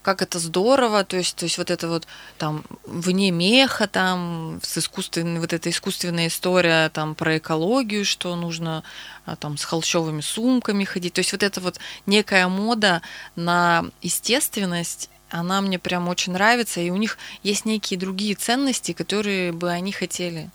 как 0.03 0.21
это 0.21 0.37
здорово, 0.37 1.05
то 1.05 1.15
есть, 1.15 1.37
то 1.37 1.45
есть 1.45 1.57
вот 1.57 1.71
это 1.71 1.87
вот 1.87 2.05
там 2.37 2.65
вне 2.85 3.31
меха, 3.31 3.87
там 3.87 4.59
с 4.61 4.77
искусственной, 4.77 5.39
вот 5.39 5.53
эта 5.53 5.69
искусственная 5.69 6.27
история 6.27 6.89
там 6.89 7.15
про 7.15 7.37
экологию, 7.37 8.03
что 8.03 8.35
нужно 8.35 8.83
а, 9.25 9.37
там 9.37 9.57
с 9.57 9.63
холщовыми 9.63 10.19
сумками 10.19 10.83
ходить, 10.83 11.13
то 11.13 11.19
есть 11.19 11.31
вот 11.31 11.41
это 11.41 11.61
вот 11.61 11.79
некая 12.05 12.47
мода 12.49 13.01
на 13.37 13.85
естественность, 14.01 15.09
она 15.29 15.61
мне 15.61 15.79
прям 15.79 16.09
очень 16.09 16.33
нравится, 16.33 16.81
и 16.81 16.89
у 16.89 16.97
них 16.97 17.17
есть 17.41 17.65
некие 17.65 17.97
другие 17.97 18.35
ценности, 18.35 18.91
которые 18.91 19.53
бы 19.53 19.71
они 19.71 19.93
хотели 19.93 20.49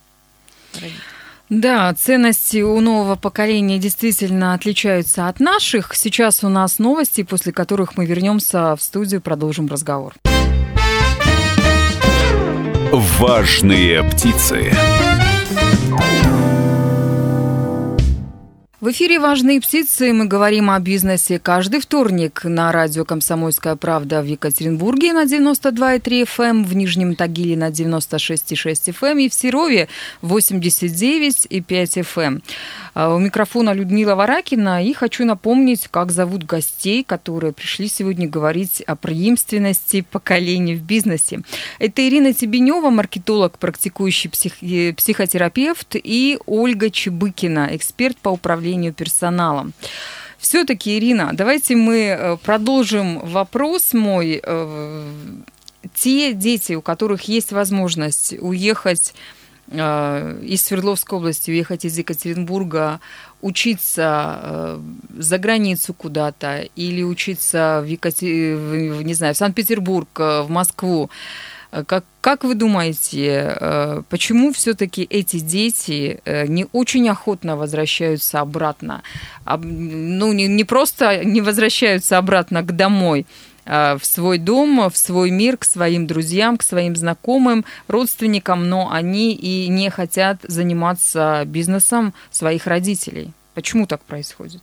родить. 0.75 1.01
Да, 1.49 1.91
ценности 1.95 2.61
у 2.61 2.79
нового 2.79 3.15
поколения 3.15 3.79
действительно 3.79 4.53
отличаются 4.53 5.27
от 5.27 5.39
наших. 5.39 5.95
Сейчас 5.95 6.43
у 6.43 6.49
нас 6.49 6.77
новости, 6.77 7.23
после 7.23 7.51
которых 7.51 7.97
мы 7.97 8.05
вернемся 8.05 8.75
в 8.75 8.81
студию, 8.81 9.19
продолжим 9.19 9.67
разговор. 9.67 10.13
Важные 12.91 14.03
птицы. 14.03 14.71
В 18.81 18.91
эфире 18.91 19.19
«Важные 19.19 19.59
птицы» 19.59 20.13
мы 20.13 20.23
говорим 20.23 20.71
о 20.71 20.79
бизнесе 20.79 21.37
каждый 21.37 21.81
вторник 21.81 22.45
на 22.45 22.71
радио 22.71 23.03
«Комсомольская 23.03 23.75
правда» 23.75 24.21
в 24.21 24.25
Екатеринбурге 24.25 25.11
на 25.11 25.25
92,3 25.25 26.01
FM, 26.23 26.49
эм, 26.49 26.63
в 26.63 26.73
Нижнем 26.77 27.15
Тагиле 27.15 27.57
на 27.57 27.71
96,6 27.71 28.93
FM 28.93 29.11
эм 29.11 29.17
и 29.17 29.27
в 29.27 29.33
Серове 29.33 29.89
89,5 30.21 32.03
FM. 32.03 32.41
А, 32.99 33.15
у 33.15 33.19
микрофона 33.19 33.71
Людмила 33.73 34.15
Варакина 34.15 34.83
и 34.83 34.91
хочу 34.91 35.23
напомнить, 35.23 35.87
как 35.89 36.11
зовут 36.11 36.43
гостей, 36.43 37.05
которые 37.05 37.53
пришли 37.53 37.87
сегодня 37.87 38.27
говорить 38.27 38.81
о 38.81 38.97
преемственности 38.97 40.01
поколений 40.01 40.75
в 40.75 40.81
бизнесе. 40.81 41.39
Это 41.79 42.05
Ирина 42.05 42.33
Тебенева, 42.33 42.89
маркетолог, 42.89 43.57
практикующий 43.57 44.29
псих... 44.29 44.61
Э, 44.61 44.93
психотерапевт, 44.93 45.95
и 45.95 46.39
Ольга 46.45 46.89
Чебыкина, 46.89 47.69
эксперт 47.71 48.17
по 48.17 48.29
управлению 48.29 48.91
персоналом. 48.91 49.71
Все-таки, 50.37 50.97
Ирина, 50.97 51.29
давайте 51.31 51.77
мы 51.77 51.99
э, 51.99 52.37
продолжим 52.43 53.19
вопрос 53.19 53.93
мой. 53.93 54.41
Э, 54.43 55.05
те 55.95 56.33
дети, 56.33 56.73
у 56.73 56.81
которых 56.81 57.29
есть 57.29 57.53
возможность 57.53 58.35
уехать 58.41 59.13
из 59.71 60.63
Свердловской 60.63 61.19
области, 61.19 61.51
уехать 61.51 61.85
из 61.85 61.97
Екатеринбурга, 61.97 62.99
учиться 63.41 64.39
э, 64.41 64.79
за 65.17 65.37
границу 65.37 65.93
куда-то 65.93 66.67
или 66.75 67.03
учиться 67.03 67.81
в, 67.83 67.85
Екатер... 67.85 68.57
в, 68.57 69.01
не 69.03 69.13
знаю, 69.13 69.33
в 69.33 69.37
Санкт-Петербург, 69.37 70.09
э, 70.19 70.41
в 70.41 70.49
Москву, 70.49 71.09
Э, 71.71 71.83
как, 71.83 72.03
как 72.21 72.43
вы 72.43 72.55
думаете, 72.55 73.55
э, 73.59 74.01
почему 74.09 74.51
все-таки 74.51 75.07
эти 75.09 75.39
дети 75.39 76.19
э, 76.25 76.47
не 76.47 76.65
очень 76.73 77.09
охотно 77.09 77.55
возвращаются 77.55 78.39
обратно? 78.39 79.01
Ну, 79.45 80.33
не, 80.33 80.47
не 80.47 80.63
просто 80.63 81.23
не 81.23 81.41
возвращаются 81.41 82.17
обратно 82.17 82.63
к 82.63 82.75
домой, 82.75 83.25
в 83.65 84.01
свой 84.01 84.37
дом, 84.37 84.89
в 84.89 84.97
свой 84.97 85.31
мир, 85.31 85.57
к 85.57 85.65
своим 85.65 86.07
друзьям, 86.07 86.57
к 86.57 86.63
своим 86.63 86.95
знакомым, 86.95 87.65
родственникам, 87.87 88.69
но 88.69 88.91
они 88.91 89.33
и 89.33 89.67
не 89.67 89.89
хотят 89.89 90.37
заниматься 90.43 91.43
бизнесом 91.45 92.13
своих 92.31 92.67
родителей. 92.67 93.31
Почему 93.53 93.85
так 93.85 94.01
происходит? 94.01 94.61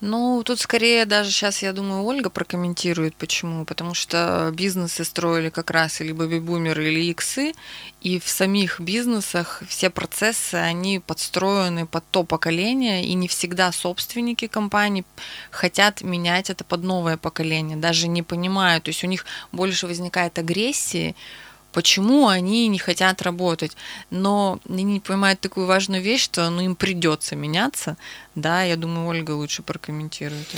Ну, 0.00 0.42
тут 0.44 0.60
скорее 0.60 1.06
даже 1.06 1.32
сейчас, 1.32 1.60
я 1.60 1.72
думаю, 1.72 2.04
Ольга 2.04 2.30
прокомментирует, 2.30 3.16
почему. 3.16 3.64
Потому 3.64 3.94
что 3.94 4.50
бизнесы 4.54 5.04
строили 5.04 5.50
как 5.50 5.72
раз 5.72 6.00
или 6.00 6.12
бэби-бумеры, 6.12 6.88
или 6.88 7.10
иксы, 7.10 7.52
и 8.00 8.20
в 8.20 8.28
самих 8.28 8.78
бизнесах 8.78 9.62
все 9.66 9.90
процессы, 9.90 10.54
они 10.54 11.00
подстроены 11.00 11.84
под 11.84 12.04
то 12.12 12.22
поколение, 12.22 13.04
и 13.06 13.14
не 13.14 13.26
всегда 13.26 13.72
собственники 13.72 14.46
компаний 14.46 15.04
хотят 15.50 16.02
менять 16.02 16.48
это 16.48 16.62
под 16.62 16.84
новое 16.84 17.16
поколение, 17.16 17.76
даже 17.76 18.06
не 18.06 18.22
понимают. 18.22 18.84
То 18.84 18.90
есть 18.90 19.02
у 19.02 19.08
них 19.08 19.26
больше 19.50 19.88
возникает 19.88 20.38
агрессии, 20.38 21.16
почему 21.72 22.28
они 22.28 22.68
не 22.68 22.78
хотят 22.78 23.22
работать. 23.22 23.76
Но 24.10 24.60
они 24.68 24.84
не 24.84 25.00
понимают 25.00 25.40
такую 25.40 25.66
важную 25.66 26.02
вещь, 26.02 26.24
что 26.24 26.48
ну, 26.50 26.62
им 26.62 26.76
придется 26.76 27.36
меняться. 27.36 27.96
Да, 28.34 28.62
я 28.62 28.76
думаю, 28.76 29.06
Ольга 29.06 29.32
лучше 29.32 29.62
прокомментирует. 29.62 30.48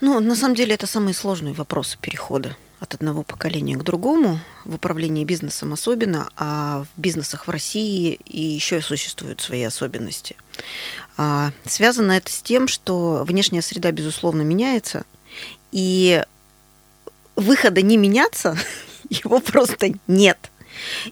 Ну, 0.00 0.20
на 0.20 0.36
самом 0.36 0.54
деле, 0.54 0.74
это 0.74 0.86
самые 0.86 1.14
сложные 1.14 1.54
вопросы 1.54 1.98
перехода 2.00 2.56
от 2.80 2.94
одного 2.94 3.24
поколения 3.24 3.76
к 3.76 3.82
другому, 3.82 4.38
в 4.64 4.76
управлении 4.76 5.24
бизнесом 5.24 5.72
особенно, 5.72 6.28
а 6.36 6.84
в 6.84 7.00
бизнесах 7.00 7.46
в 7.46 7.50
России 7.50 8.20
и 8.24 8.40
еще 8.40 8.80
существуют 8.80 9.40
свои 9.40 9.62
особенности. 9.64 10.36
А, 11.16 11.50
связано 11.64 12.12
это 12.12 12.30
с 12.30 12.40
тем, 12.40 12.68
что 12.68 13.24
внешняя 13.24 13.62
среда, 13.62 13.90
безусловно, 13.90 14.42
меняется, 14.42 15.04
и 15.72 16.22
выхода 17.34 17.82
не 17.82 17.96
меняться 17.96 18.56
его 19.24 19.40
просто 19.40 19.92
нет. 20.06 20.50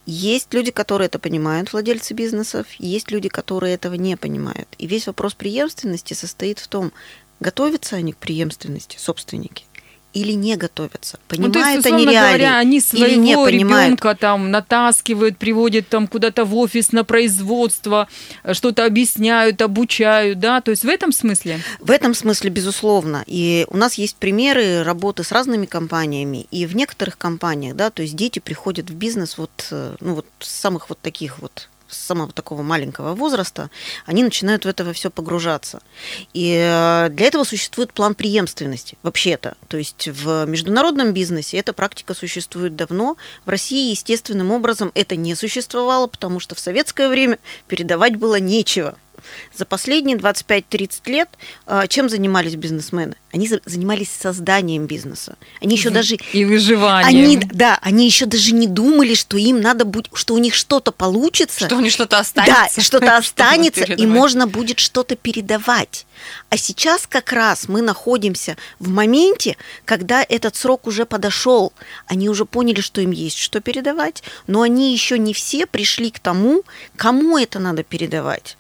Есть 0.05 0.53
люди, 0.55 0.71
которые 0.71 1.07
это 1.07 1.19
понимают, 1.19 1.73
владельцы 1.73 2.15
бизнесов, 2.15 2.67
есть 2.79 3.11
люди, 3.11 3.29
которые 3.29 3.75
этого 3.75 3.95
не 3.95 4.17
понимают. 4.17 4.69
И 4.79 4.87
весь 4.87 5.07
вопрос 5.07 5.35
преемственности 5.35 6.15
состоит 6.15 6.59
в 6.59 6.69
том, 6.69 6.93
готовятся 7.41 7.97
они 7.97 8.13
к 8.13 8.19
преемственности, 8.19 8.97
собственники, 8.99 9.65
или 10.17 10.33
не 10.33 10.57
готовятся. 10.57 11.19
Понимают 11.29 11.55
ну, 11.55 11.61
то 11.61 11.69
есть, 11.69 11.87
они 11.87 12.07
реалии 12.07 12.39
говоря, 12.39 12.59
они 12.59 12.81
своего 12.81 13.49
ребенка 13.49 14.15
там 14.15 14.51
натаскивают, 14.51 15.37
приводят 15.37 15.89
там 15.89 16.07
куда-то 16.07 16.45
в 16.45 16.57
офис 16.57 16.93
на 16.93 17.05
производство, 17.05 18.09
что-то 18.53 18.87
объясняют, 18.87 19.61
обучают, 19.61 20.39
да? 20.39 20.61
То 20.63 20.71
есть 20.71 20.85
в 20.85 20.89
этом 20.89 21.13
смысле? 21.13 21.61
В 21.81 21.91
этом 21.91 22.15
смысле, 22.15 22.51
безусловно. 22.51 23.25
И 23.27 23.67
у 23.69 23.77
нас 23.77 23.95
есть 23.95 24.17
примеры 24.17 24.83
работы 24.83 25.23
с 25.23 25.33
разными 25.33 25.67
компаниями. 25.67 26.47
И 26.51 26.65
в 26.65 26.75
некоторых 26.75 27.19
компаниях, 27.19 27.77
да, 27.77 27.91
то 27.91 28.03
есть 28.03 28.17
дети 28.17 28.39
приходят 28.39 28.89
в 28.89 28.95
бизнес 28.95 29.37
вот, 29.37 29.69
э, 29.71 29.97
ну, 30.01 30.15
вот 30.15 30.27
с 30.41 30.49
самых 30.49 30.89
вот 30.89 30.99
таких 31.01 31.41
вот 31.41 31.69
с 31.89 31.97
самого 31.97 32.33
такого 32.33 32.63
маленького 32.63 33.15
возраста, 33.15 33.71
они 34.05 34.23
начинают 34.23 34.65
в 34.65 34.69
это 34.69 34.93
все 34.93 35.11
погружаться. 35.11 35.81
И 36.33 36.53
э, 36.53 37.09
для 37.11 37.27
этого 37.27 37.45
существует 37.45 37.93
план 37.93 38.15
преемственности, 38.15 38.99
вообще-то. 39.03 39.57
То 39.69 39.77
есть 39.77 40.09
в 40.09 40.47
международном 40.47 41.13
бизнесе 41.13 41.59
эта 41.59 41.73
практика 41.73 42.15
существует 42.15 42.77
давно. 42.77 43.17
В 43.45 43.51
России 43.51 43.91
естественным 43.91 44.51
образом 44.51 44.91
это 44.95 45.17
не 45.17 45.35
существовало, 45.35 46.07
потому 46.07 46.41
что 46.41 46.55
в 46.55 46.61
советское 46.61 47.09
время 47.09 47.39
передавать 47.69 48.17
было 48.17 48.39
нечего 48.39 48.97
за 49.55 49.65
последние 49.65 50.17
25-30 50.17 50.91
лет 51.07 51.29
а, 51.67 51.87
чем 51.87 52.09
занимались 52.09 52.57
бизнесмены? 52.57 53.17
Они 53.33 53.51
занимались 53.67 54.11
созданием 54.11 54.87
бизнеса. 54.87 55.37
Они 55.61 55.77
еще 55.77 55.91
даже... 55.91 56.17
И 56.33 56.45
выживанием. 56.45 57.25
Они, 57.25 57.37
да, 57.37 57.79
они 57.83 58.07
еще 58.07 58.25
даже 58.25 58.55
не 58.55 58.67
думали, 58.67 59.15
что 59.15 59.37
им 59.37 59.61
надо 59.61 59.85
будет, 59.85 60.09
что 60.15 60.35
у 60.35 60.39
них 60.39 60.55
что-то 60.55 60.91
получится. 60.91 61.67
Что 61.67 61.77
у 61.77 61.81
них 61.81 61.93
что-то 61.93 62.19
останется. 62.19 62.77
Да, 62.77 62.83
что-то 62.83 63.17
останется, 63.19 63.85
и 63.85 64.07
можно 64.07 64.47
будет 64.47 64.79
что-то 64.79 65.17
передавать. 65.17 66.07
А 66.49 66.57
сейчас 66.57 67.07
как 67.07 67.33
раз 67.33 67.69
мы 67.69 67.83
находимся 67.83 68.57
в 68.79 68.89
моменте, 68.89 69.57
когда 69.85 70.25
этот 70.27 70.57
срок 70.57 70.87
уже 70.87 71.05
подошел. 71.05 71.73
Они 72.07 72.29
уже 72.29 72.47
поняли, 72.47 72.81
что 72.81 73.01
им 73.01 73.11
есть 73.11 73.39
что 73.39 73.61
передавать, 73.61 74.23
но 74.47 74.63
они 74.63 74.93
еще 74.93 75.19
не 75.19 75.35
все 75.35 75.67
пришли 75.67 76.11
к 76.11 76.19
тому, 76.21 76.63
кому 76.97 77.37
это 77.37 77.59
надо 77.59 77.83
передавать. 77.83 78.57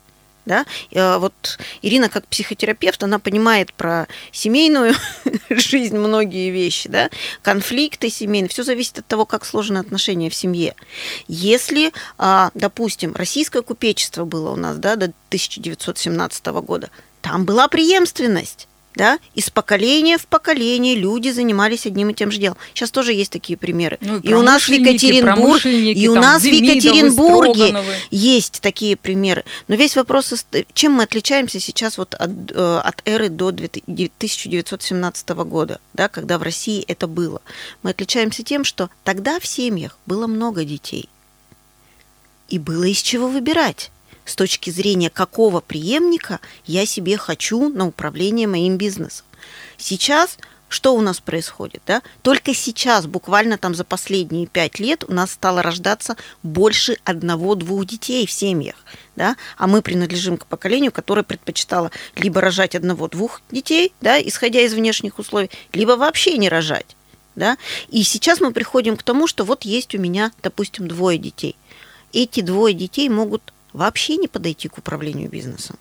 Да? 0.46 0.64
Э, 0.92 1.18
вот 1.18 1.59
Ирина 1.82 2.09
как 2.09 2.26
психотерапевт, 2.28 3.02
она 3.02 3.18
понимает 3.18 3.72
про 3.72 4.06
семейную 4.32 4.94
жизнь 5.50 5.98
многие 5.98 6.50
вещи, 6.50 6.88
да? 6.88 7.11
конфликты 7.42 8.09
семейные, 8.09 8.48
все 8.48 8.62
зависит 8.62 9.00
от 9.00 9.06
того, 9.06 9.26
как 9.26 9.44
сложены 9.44 9.78
отношения 9.78 10.30
в 10.30 10.35
семье. 10.35 10.74
Если, 11.28 11.92
а, 12.16 12.50
допустим, 12.54 13.14
российское 13.14 13.62
купечество 13.62 14.24
было 14.24 14.50
у 14.50 14.56
нас 14.56 14.78
да, 14.78 14.96
до 14.96 15.06
1917 15.06 16.46
года, 16.46 16.90
там 17.20 17.44
была 17.44 17.66
преемственность 17.68 18.68
да, 18.96 19.18
из 19.35 19.50
поколения 19.50 20.16
в 20.18 20.26
поколение 20.26 20.96
люди 20.96 21.28
занимались 21.28 21.87
одним 21.87 22.11
и 22.11 22.14
тем 22.14 22.30
же 22.30 22.38
делом. 22.38 22.56
Сейчас 22.74 22.90
тоже 22.90 23.12
есть 23.12 23.30
такие 23.30 23.56
примеры. 23.59 23.98
Ну, 24.00 24.18
и, 24.18 24.28
и 24.30 24.35
у 24.35 24.42
нас 24.42 24.62
в 24.62 24.68
Екатеринбурге, 24.70 25.92
и 25.92 26.09
у 26.09 26.14
нас 26.14 26.42
в 26.42 26.46
Екатеринбурге 26.46 27.76
есть 28.11 28.61
такие 28.62 28.96
примеры. 28.96 29.44
Но 29.68 29.74
весь 29.76 29.96
вопрос, 29.96 30.32
чем 30.72 30.92
мы 30.92 31.02
отличаемся 31.02 31.61
сейчас 31.61 31.98
вот 31.98 32.14
от, 32.14 32.30
э, 32.50 32.80
от 32.82 33.02
эры 33.04 33.28
до 33.28 33.48
1917 33.48 35.28
года, 35.28 35.78
да, 35.92 36.09
когда 36.09 36.38
в 36.38 36.42
России 36.42 36.82
это 36.88 37.06
было. 37.06 37.42
Мы 37.82 37.90
отличаемся 37.90 38.42
тем, 38.42 38.64
что 38.64 38.88
тогда 39.04 39.38
в 39.38 39.46
семьях 39.46 39.98
было 40.06 40.26
много 40.26 40.64
детей. 40.64 41.11
И 42.48 42.59
было 42.59 42.85
из 42.85 43.02
чего 43.02 43.28
выбирать 43.28 43.90
с 44.27 44.37
точки 44.37 44.69
зрения 44.69 45.09
какого 45.09 45.61
преемника 45.61 46.41
я 46.67 46.85
себе 46.85 47.17
хочу 47.17 47.71
на 47.71 47.87
управление 47.87 48.47
моим 48.47 48.77
бизнесом. 48.77 49.25
Сейчас 49.79 50.37
что 50.69 50.97
у 50.97 51.01
нас 51.01 51.21
происходит? 51.21 51.83
Да? 51.87 52.03
Только 52.23 52.53
сейчас, 52.53 53.07
буквально 53.07 53.57
там 53.57 53.75
за 53.75 53.85
последние 53.85 54.47
пять 54.47 54.81
лет, 54.81 55.05
у 55.07 55.12
нас 55.12 55.31
стало 55.31 55.62
рождаться 55.62 56.17
больше 56.43 56.99
одного-двух 57.05 57.87
детей 57.87 58.27
в 58.27 58.33
семьях. 58.33 58.75
Да? 59.15 59.37
А 59.57 59.69
мы 59.69 59.81
принадлежим 59.81 60.37
к 60.37 60.47
поколению, 60.47 60.91
которое 60.91 61.23
предпочитало 61.23 61.93
либо 62.17 62.41
рожать 62.41 62.75
одного-двух 62.75 63.43
детей, 63.51 63.93
да, 64.01 64.21
исходя 64.21 64.61
из 64.61 64.75
внешних 64.75 65.21
условий, 65.21 65.51
либо 65.73 65.93
вообще 65.93 66.37
не 66.37 66.49
рожать. 66.49 66.97
Да? 67.37 67.59
И 67.89 68.03
сейчас 68.03 68.41
мы 68.41 68.53
приходим 68.53 68.97
к 68.97 69.05
тому, 69.05 69.29
что 69.29 69.45
вот 69.45 69.65
есть 69.65 69.95
у 69.95 69.99
меня, 69.99 70.33
допустим, 70.43 70.89
двое 70.89 71.17
детей. 71.17 71.55
Эти 72.12 72.41
двое 72.41 72.75
детей 72.75 73.09
могут 73.09 73.53
вообще 73.77 74.17
не 74.17 74.29
подойти 74.29 74.69
к 74.69 74.79
управлению 74.79 75.29
бизнесом. 75.29 75.77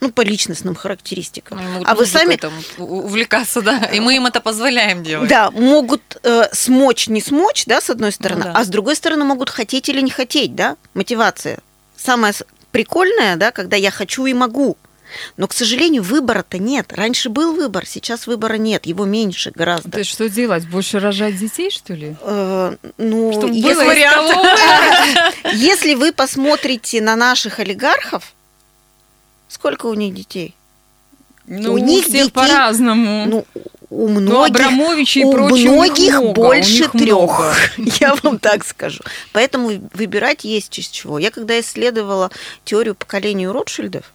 Ну, 0.00 0.12
по 0.12 0.20
личностным 0.20 0.74
характеристикам. 0.74 1.58
Ну, 1.58 1.82
а 1.86 1.94
вы 1.94 2.04
сами 2.04 2.34
этом 2.34 2.52
увлекаться, 2.76 3.62
да, 3.62 3.78
и 3.86 3.98
мы 3.98 4.16
им 4.16 4.26
это 4.26 4.42
позволяем 4.42 5.02
делать. 5.02 5.30
Да, 5.30 5.50
могут 5.50 6.18
э, 6.22 6.48
смочь, 6.52 7.08
не 7.08 7.22
смочь, 7.22 7.64
да, 7.64 7.80
с 7.80 7.88
одной 7.88 8.12
стороны, 8.12 8.44
ну, 8.44 8.52
да. 8.52 8.58
а 8.58 8.64
с 8.64 8.68
другой 8.68 8.94
стороны 8.94 9.24
могут 9.24 9.48
хотеть 9.48 9.88
или 9.88 10.02
не 10.02 10.10
хотеть, 10.10 10.54
да, 10.54 10.76
мотивация. 10.92 11.60
Самое 11.96 12.34
прикольное, 12.72 13.36
да, 13.36 13.52
когда 13.52 13.76
я 13.76 13.90
хочу 13.90 14.26
и 14.26 14.34
могу. 14.34 14.76
Но, 15.36 15.48
к 15.48 15.52
сожалению, 15.52 16.02
выбора-то 16.02 16.58
нет. 16.58 16.92
Раньше 16.92 17.28
был 17.28 17.54
выбор, 17.54 17.86
сейчас 17.86 18.26
выбора 18.26 18.54
нет, 18.54 18.86
его 18.86 19.04
меньше 19.04 19.52
гораздо. 19.54 19.90
То 19.90 19.98
есть 19.98 20.10
что 20.10 20.28
делать? 20.28 20.68
Больше 20.68 20.98
рожать 20.98 21.38
детей, 21.38 21.70
что 21.70 21.94
ли? 21.94 22.16
Э, 22.22 22.76
ну, 22.98 23.32
Чтобы 23.32 23.54
если, 23.54 25.54
если 25.56 25.94
вы 25.94 26.12
посмотрите 26.12 27.00
на 27.00 27.16
наших 27.16 27.60
олигархов, 27.60 28.32
сколько 29.48 29.86
у 29.86 29.94
них 29.94 30.14
детей? 30.14 30.54
Ну, 31.46 31.74
у 31.74 31.78
них 31.78 32.06
все 32.06 32.28
по-разному. 32.28 33.26
Ну, 33.26 33.46
у 33.88 34.08
ну, 34.08 34.20
многих, 34.20 34.70
ну, 34.70 34.96
и 34.96 35.24
у 35.24 35.56
многих 35.56 36.18
много, 36.18 36.32
больше 36.32 36.88
трех, 36.88 37.78
я 38.00 38.14
вам 38.16 38.38
так 38.38 38.64
скажу. 38.64 39.00
Поэтому 39.32 39.70
выбирать 39.92 40.44
есть 40.44 40.76
из 40.78 40.88
чего. 40.88 41.18
Я 41.18 41.30
когда 41.30 41.58
исследовала 41.60 42.30
теорию 42.64 42.96
поколений 42.96 43.46
Ротшильдов, 43.46 44.12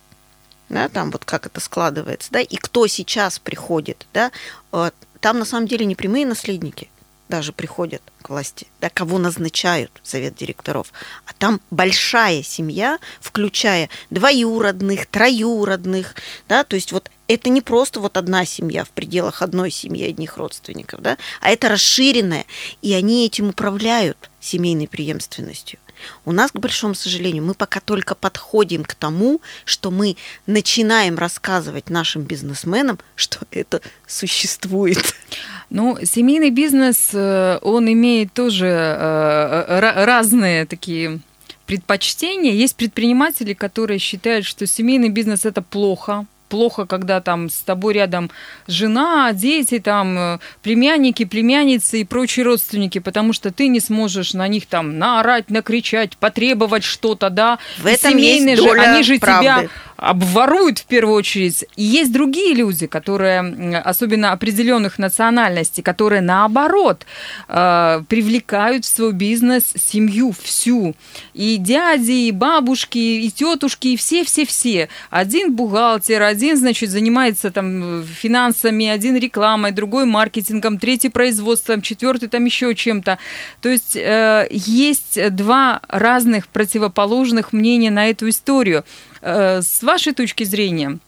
да, 0.72 0.90
там 0.90 1.12
вот 1.12 1.26
как 1.26 1.46
это 1.46 1.60
складывается, 1.60 2.32
да, 2.32 2.40
и 2.40 2.56
кто 2.56 2.88
сейчас 2.88 3.40
приходит, 3.40 4.08
да, 4.14 4.32
э, 4.72 4.92
там 5.20 5.40
на 5.40 5.46
самом 5.46 5.68
деле 5.68 5.86
не 5.86 5.96
прямые 5.96 6.26
наследники, 6.26 6.90
даже 7.30 7.54
приходят 7.54 8.02
к 8.22 8.30
власти, 8.30 8.68
да, 8.82 8.90
кого 8.90 9.18
назначают 9.18 9.92
в 10.04 10.08
совет 10.08 10.36
директоров, 10.36 10.92
а 11.26 11.34
там 11.38 11.62
большая 11.72 12.44
семья, 12.44 13.00
включая 13.20 13.90
двоюродных, 14.10 15.06
троюродных, 15.06 16.16
да, 16.48 16.64
то 16.64 16.76
есть 16.76 16.92
вот 16.92 17.10
это 17.28 17.50
не 17.50 17.62
просто 17.62 18.00
вот 18.00 18.18
одна 18.18 18.46
семья 18.46 18.84
в 18.84 18.90
пределах 18.90 19.42
одной 19.42 19.72
семьи 19.72 20.10
одних 20.10 20.38
родственников, 20.38 21.02
да, 21.02 21.18
а 21.40 21.52
это 21.52 21.70
расширенная, 21.70 22.46
и 22.82 22.94
они 22.94 23.26
этим 23.26 23.50
управляют 23.50 24.30
семейной 24.40 24.88
преемственностью. 24.88 25.80
У 26.26 26.32
нас, 26.32 26.52
к 26.52 26.60
большому 26.60 26.96
сожалению, 26.96 27.44
мы 27.44 27.54
пока 27.54 27.80
только 27.80 28.16
подходим 28.16 28.84
к 28.84 28.94
тому, 28.96 29.42
что 29.66 29.92
мы 29.92 30.18
начинаем 30.48 31.18
рассказывать 31.18 31.90
нашим 31.90 32.24
бизнесменам, 32.24 33.00
что 33.16 33.40
это 33.52 33.82
существует. 34.08 35.16
Ну, 35.70 35.98
семейный 36.04 36.50
бизнес, 36.50 37.12
э, 37.14 37.58
он 37.62 37.90
имеет 37.90 38.34
тоже 38.34 38.68
э, 38.68 39.80
разные 40.06 40.66
такие 40.66 41.22
предпочтения. 41.66 42.52
Есть 42.52 42.76
предприниматели, 42.76 43.54
которые 43.54 43.98
считают, 43.98 44.46
что 44.46 44.68
семейный 44.68 45.08
бизнес 45.08 45.46
это 45.46 45.62
плохо, 45.62 46.26
плохо, 46.52 46.86
когда 46.86 47.22
там 47.22 47.50
с 47.50 47.62
тобой 47.62 47.94
рядом 47.94 48.30
жена, 48.68 49.32
дети, 49.32 49.80
там 49.80 50.18
э, 50.18 50.40
племянники, 50.62 51.24
племянницы 51.24 52.02
и 52.02 52.04
прочие 52.04 52.46
родственники, 52.46 53.00
потому 53.00 53.32
что 53.32 53.52
ты 53.52 53.70
не 53.70 53.80
сможешь 53.80 54.34
на 54.34 54.50
них 54.50 54.66
там 54.66 55.00
наорать, 55.00 55.50
накричать, 55.50 56.18
потребовать 56.18 56.84
что-то, 56.84 57.30
да. 57.30 57.58
В 57.78 57.86
этом 57.86 58.12
Семейные 58.12 58.56
есть 58.56 58.64
доля 58.64 58.84
же, 58.84 58.90
они 58.90 59.04
же 59.04 59.18
правды. 59.18 59.46
тебя 59.46 59.70
обворуют 60.02 60.80
в 60.80 60.86
первую 60.86 61.16
очередь. 61.16 61.64
И 61.76 61.84
есть 61.84 62.12
другие 62.12 62.56
люди, 62.56 62.88
которые, 62.88 63.78
особенно 63.78 64.32
определенных 64.32 64.98
национальностей, 64.98 65.84
которые 65.84 66.22
наоборот 66.22 67.06
э, 67.48 68.02
привлекают 68.10 68.84
в 68.84 68.88
свой 68.88 69.14
бизнес 69.14 69.64
семью 69.78 70.34
всю. 70.42 70.96
И 71.36 71.58
дяди, 71.58 72.28
и 72.28 72.32
бабушки, 72.32 72.98
и 72.98 73.30
тетушки, 73.30 73.90
и 73.90 73.96
все-все-все. 73.96 74.90
Один 75.12 75.54
бухгалтер, 75.54 76.24
один, 76.24 76.58
значит, 76.58 76.90
занимается 76.90 77.52
там 77.52 78.04
финансами, 78.04 78.88
один 78.88 79.16
рекламой, 79.18 79.72
другой 79.72 80.06
маркетингом, 80.06 80.80
третий 80.80 81.10
производством, 81.10 81.84
четвертый 81.84 82.28
там 82.28 82.44
еще 82.44 82.74
чем-то. 82.74 83.20
То 83.62 83.70
есть 83.70 83.96
э, 83.96 84.48
есть 84.50 85.20
два 85.36 85.82
разных 85.88 86.48
противоположных 86.48 87.54
мнения 87.54 87.92
на 87.92 88.10
эту 88.10 88.30
историю. 88.30 88.84
Э, 89.22 89.62
с 89.62 89.84
вашей 89.84 90.14
точки 90.14 90.44
зрения, 90.44 91.00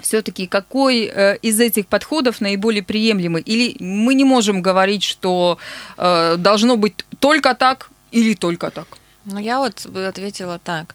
все-таки 0.00 0.46
какой 0.46 1.10
э, 1.12 1.36
из 1.42 1.60
этих 1.60 1.86
подходов 1.86 2.40
наиболее 2.40 2.82
приемлемый? 2.82 3.42
Или 3.42 3.76
мы 3.80 4.14
не 4.14 4.24
можем 4.24 4.62
говорить, 4.62 5.02
что 5.02 5.58
э, 5.96 6.36
должно 6.38 6.76
быть 6.76 6.94
только 7.18 7.54
так 7.54 7.90
или 8.12 8.34
только 8.34 8.70
так? 8.70 8.86
Ну, 9.24 9.38
я 9.38 9.58
вот 9.58 9.86
ответила 9.86 10.58
так. 10.58 10.94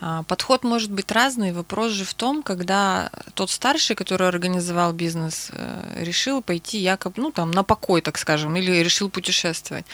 А, 0.00 0.22
подход 0.22 0.64
может 0.64 0.90
быть 0.90 1.12
разный. 1.12 1.52
Вопрос 1.52 1.92
же 1.92 2.04
в 2.04 2.14
том, 2.14 2.42
когда 2.42 3.10
тот 3.34 3.50
старший, 3.50 3.94
который 3.94 4.26
организовал 4.26 4.94
бизнес, 4.94 5.50
решил 5.94 6.40
пойти 6.40 6.78
якобы, 6.78 7.22
ну, 7.22 7.30
там, 7.30 7.50
на 7.50 7.62
покой, 7.62 8.00
так 8.00 8.16
скажем, 8.16 8.56
или 8.56 8.82
решил 8.82 9.10
путешествовать. 9.10 9.84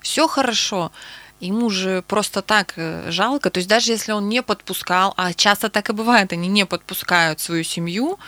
Все 0.00 0.28
хорошо 0.28 0.92
ему 1.40 1.70
же 1.70 2.02
просто 2.06 2.42
так 2.42 2.74
э, 2.76 3.10
жалко. 3.10 3.50
То 3.50 3.58
есть 3.58 3.68
даже 3.68 3.92
если 3.92 4.12
он 4.12 4.28
не 4.28 4.42
подпускал, 4.42 5.14
а 5.16 5.32
часто 5.32 5.68
так 5.68 5.90
и 5.90 5.92
бывает, 5.92 6.32
они 6.32 6.48
не 6.48 6.66
подпускают 6.66 7.40
свою 7.40 7.64
семью, 7.64 8.18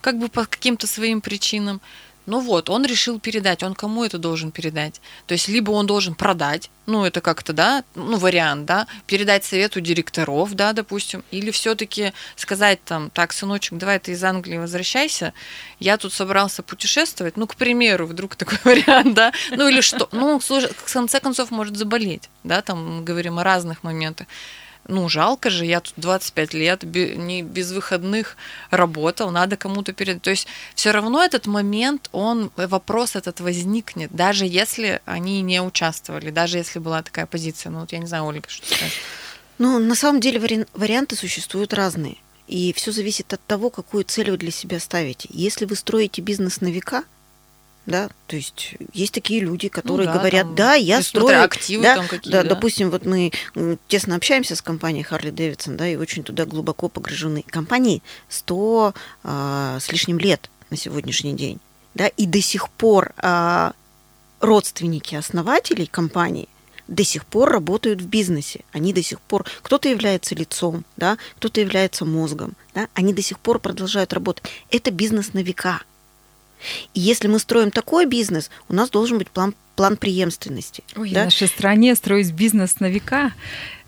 как 0.00 0.18
бы 0.18 0.28
по 0.28 0.44
каким-то 0.44 0.86
своим 0.86 1.20
причинам, 1.20 1.80
ну 2.28 2.40
вот, 2.40 2.68
он 2.68 2.84
решил 2.84 3.18
передать, 3.18 3.62
он 3.62 3.74
кому 3.74 4.04
это 4.04 4.18
должен 4.18 4.52
передать? 4.52 5.00
То 5.26 5.32
есть 5.32 5.48
либо 5.48 5.70
он 5.70 5.86
должен 5.86 6.14
продать, 6.14 6.70
ну 6.86 7.04
это 7.04 7.22
как-то, 7.22 7.54
да, 7.54 7.84
ну 7.94 8.18
вариант, 8.18 8.66
да, 8.66 8.86
передать 9.06 9.44
совету 9.44 9.80
директоров, 9.80 10.54
да, 10.54 10.74
допустим, 10.74 11.24
или 11.30 11.50
все-таки 11.50 12.12
сказать 12.36 12.84
там, 12.84 13.08
так, 13.10 13.32
сыночек, 13.32 13.78
давай 13.78 13.98
ты 13.98 14.12
из 14.12 14.22
Англии 14.22 14.58
возвращайся, 14.58 15.32
я 15.80 15.96
тут 15.96 16.12
собрался 16.12 16.62
путешествовать, 16.62 17.38
ну, 17.38 17.46
к 17.46 17.56
примеру, 17.56 18.06
вдруг 18.06 18.36
такой 18.36 18.58
вариант, 18.64 19.14
да, 19.14 19.32
ну 19.50 19.66
или 19.66 19.80
что, 19.80 20.08
ну, 20.12 20.38
в 20.38 20.92
конце 20.92 21.20
концов 21.20 21.50
может 21.50 21.76
заболеть, 21.76 22.28
да, 22.44 22.60
там 22.60 22.98
мы 22.98 23.04
говорим 23.04 23.38
о 23.38 23.44
разных 23.44 23.82
моментах 23.82 24.26
ну, 24.88 25.08
жалко 25.08 25.50
же, 25.50 25.66
я 25.66 25.80
тут 25.80 25.92
25 25.96 26.54
лет 26.54 26.82
не 26.82 27.42
без 27.42 27.72
выходных 27.72 28.36
работал, 28.70 29.30
надо 29.30 29.56
кому-то 29.56 29.92
перед... 29.92 30.22
То 30.22 30.30
есть 30.30 30.48
все 30.74 30.90
равно 30.90 31.22
этот 31.22 31.46
момент, 31.46 32.08
он, 32.12 32.50
вопрос 32.56 33.14
этот 33.14 33.40
возникнет, 33.40 34.10
даже 34.12 34.46
если 34.46 35.00
они 35.04 35.42
не 35.42 35.62
участвовали, 35.62 36.30
даже 36.30 36.58
если 36.58 36.78
была 36.78 37.02
такая 37.02 37.26
позиция. 37.26 37.70
Ну, 37.70 37.80
вот 37.80 37.92
я 37.92 37.98
не 37.98 38.06
знаю, 38.06 38.24
Ольга, 38.24 38.48
что 38.48 38.66
скажешь. 38.66 39.00
Ну, 39.58 39.78
на 39.78 39.94
самом 39.94 40.20
деле 40.20 40.40
вари... 40.40 40.66
варианты 40.72 41.16
существуют 41.16 41.74
разные. 41.74 42.16
И 42.46 42.72
все 42.72 42.92
зависит 42.92 43.32
от 43.34 43.44
того, 43.44 43.68
какую 43.68 44.04
цель 44.04 44.30
вы 44.30 44.38
для 44.38 44.50
себя 44.50 44.80
ставите. 44.80 45.28
Если 45.30 45.66
вы 45.66 45.76
строите 45.76 46.22
бизнес 46.22 46.62
на 46.62 46.68
века, 46.68 47.04
да, 47.88 48.10
то 48.26 48.36
есть 48.36 48.74
есть 48.92 49.14
такие 49.14 49.40
люди, 49.40 49.68
которые 49.68 50.06
ну, 50.06 50.12
да, 50.12 50.18
говорят, 50.18 50.46
там, 50.46 50.54
да, 50.54 50.74
я 50.74 51.02
строю, 51.02 51.42
активы 51.42 51.82
да, 51.82 51.96
там 51.96 52.06
какие, 52.06 52.32
да, 52.32 52.42
да, 52.42 52.50
допустим, 52.50 52.90
вот 52.90 53.06
мы 53.06 53.32
тесно 53.88 54.14
общаемся 54.16 54.54
с 54.54 54.62
компанией 54.62 55.06
Harley 55.08 55.32
Davidson, 55.32 55.76
да, 55.76 55.88
и 55.88 55.96
очень 55.96 56.22
туда 56.22 56.44
глубоко 56.44 56.88
погружены. 56.88 57.44
Компании 57.48 58.02
100 58.28 58.94
а, 59.24 59.78
с 59.80 59.90
лишним 59.90 60.18
лет 60.18 60.50
на 60.70 60.76
сегодняшний 60.76 61.32
день, 61.32 61.58
да, 61.94 62.08
и 62.08 62.26
до 62.26 62.42
сих 62.42 62.68
пор 62.68 63.12
а, 63.16 63.72
родственники 64.40 65.14
основателей 65.14 65.86
компании 65.86 66.48
до 66.88 67.04
сих 67.04 67.26
пор 67.26 67.50
работают 67.50 68.00
в 68.00 68.06
бизнесе. 68.06 68.60
Они 68.72 68.92
до 68.92 69.02
сих 69.02 69.20
пор, 69.20 69.44
кто-то 69.62 69.88
является 69.88 70.34
лицом, 70.34 70.84
да, 70.96 71.18
кто-то 71.36 71.60
является 71.60 72.04
мозгом, 72.04 72.54
да, 72.74 72.88
они 72.94 73.12
до 73.12 73.22
сих 73.22 73.38
пор 73.38 73.58
продолжают 73.58 74.12
работать. 74.12 74.44
Это 74.70 74.90
бизнес 74.90 75.34
на 75.34 75.40
века. 75.40 75.82
И 76.94 77.00
если 77.00 77.28
мы 77.28 77.38
строим 77.38 77.70
такой 77.70 78.06
бизнес, 78.06 78.50
у 78.68 78.74
нас 78.74 78.90
должен 78.90 79.18
быть 79.18 79.30
план 79.30 79.54
план 79.78 79.96
преемственности. 79.96 80.82
Ой, 80.96 81.12
да? 81.12 81.22
в 81.22 81.24
нашей 81.26 81.46
стране 81.46 81.94
строить 81.94 82.32
бизнес 82.32 82.80
на 82.80 82.86
века. 82.86 83.32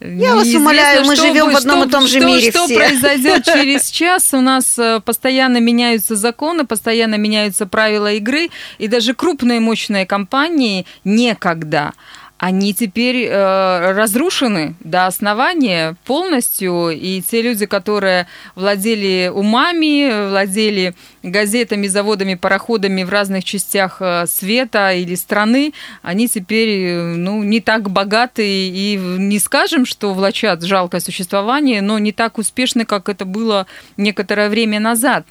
Я 0.00 0.36
вас 0.36 0.46
умоляю, 0.46 1.04
мы 1.04 1.16
живем 1.16 1.50
в 1.50 1.56
одном 1.56 1.80
что, 1.80 1.88
и 1.88 1.90
том 1.90 2.06
же 2.06 2.18
что, 2.20 2.26
мире. 2.28 2.50
Что 2.52 2.66
все. 2.66 2.76
произойдет 2.76 3.44
через 3.52 3.90
час? 3.90 4.32
У 4.32 4.40
нас 4.40 4.78
э, 4.78 5.00
постоянно 5.04 5.58
меняются 5.58 6.14
законы, 6.14 6.64
постоянно 6.64 7.16
меняются 7.16 7.66
правила 7.66 8.12
игры, 8.12 8.50
и 8.78 8.86
даже 8.86 9.14
крупные 9.14 9.58
мощные 9.58 10.06
компании 10.06 10.86
некогда 11.02 11.92
они 12.40 12.72
теперь 12.72 13.26
э, 13.26 13.92
разрушены 13.92 14.74
до 14.80 15.06
основания 15.06 15.94
полностью, 16.06 16.88
и 16.88 17.20
те 17.20 17.42
люди, 17.42 17.66
которые 17.66 18.28
владели 18.54 19.30
умами, 19.32 20.30
владели 20.30 20.94
газетами, 21.22 21.86
заводами, 21.86 22.36
пароходами 22.36 23.02
в 23.02 23.10
разных 23.10 23.44
частях 23.44 23.98
э, 24.00 24.24
света 24.26 24.94
или 24.94 25.16
страны, 25.16 25.74
они 26.00 26.28
теперь 26.28 26.68
э, 26.70 27.14
ну, 27.14 27.42
не 27.42 27.60
так 27.60 27.90
богаты 27.90 28.46
и 28.46 28.96
не 28.96 29.38
скажем, 29.38 29.84
что 29.84 30.14
влачат 30.14 30.62
жалкое 30.62 31.02
существование, 31.02 31.82
но 31.82 31.98
не 31.98 32.12
так 32.12 32.38
успешны, 32.38 32.86
как 32.86 33.10
это 33.10 33.26
было 33.26 33.66
некоторое 33.98 34.48
время 34.48 34.80
назад. 34.80 35.26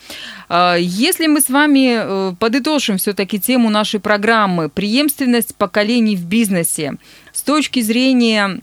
Э, 0.48 0.76
если 0.80 1.26
мы 1.26 1.42
с 1.42 1.50
вами 1.50 2.36
подытожим 2.36 3.00
все-таки 3.00 3.40
тему 3.40 3.72
нашей 3.72 4.00
программы 4.00 4.70
«Преемственность 4.70 5.56
поколений 5.56 6.16
в 6.16 6.26
бизнесе», 6.26 6.99
с 7.40 7.42
точки 7.42 7.82
зрения 7.82 8.60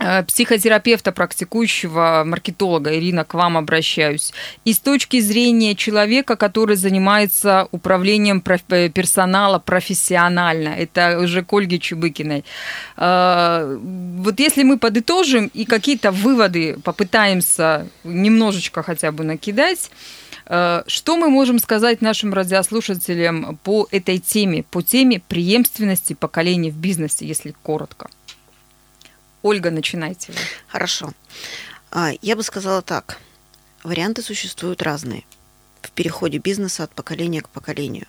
э, 0.00 0.24
психотерапевта, 0.24 1.12
практикующего 1.12 2.24
маркетолога, 2.26 2.98
Ирина, 2.98 3.24
к 3.24 3.34
вам 3.34 3.56
обращаюсь. 3.56 4.32
И 4.64 4.72
с 4.72 4.80
точки 4.80 5.20
зрения 5.20 5.76
человека, 5.76 6.34
который 6.34 6.74
занимается 6.74 7.68
управлением 7.70 8.42
э, 8.44 8.88
персонала 8.88 9.60
профессионально, 9.60 10.70
это 10.70 11.20
уже 11.20 11.44
к 11.44 11.52
Ольге 11.52 11.78
Чубыкиной. 11.78 12.44
Э, 12.96 13.78
вот 14.24 14.40
если 14.40 14.64
мы 14.64 14.78
подытожим 14.78 15.48
и 15.54 15.64
какие-то 15.64 16.10
выводы 16.10 16.78
попытаемся 16.82 17.86
немножечко 18.02 18.82
хотя 18.82 19.12
бы 19.12 19.22
накидать, 19.22 19.90
что 20.86 21.16
мы 21.16 21.30
можем 21.30 21.58
сказать 21.58 22.02
нашим 22.02 22.34
радиослушателям 22.34 23.58
по 23.62 23.88
этой 23.90 24.18
теме, 24.18 24.64
по 24.64 24.82
теме 24.82 25.20
преемственности 25.20 26.12
поколений 26.12 26.70
в 26.70 26.76
бизнесе, 26.76 27.26
если 27.26 27.54
коротко? 27.62 28.10
Ольга, 29.42 29.70
начинайте. 29.70 30.32
Хорошо. 30.68 31.12
А, 31.90 32.10
я 32.20 32.36
бы 32.36 32.42
сказала 32.42 32.82
так. 32.82 33.18
Варианты 33.82 34.22
существуют 34.22 34.82
разные 34.82 35.24
в 35.80 35.90
переходе 35.90 36.38
бизнеса 36.38 36.84
от 36.84 36.94
поколения 36.94 37.42
к 37.42 37.48
поколению. 37.48 38.06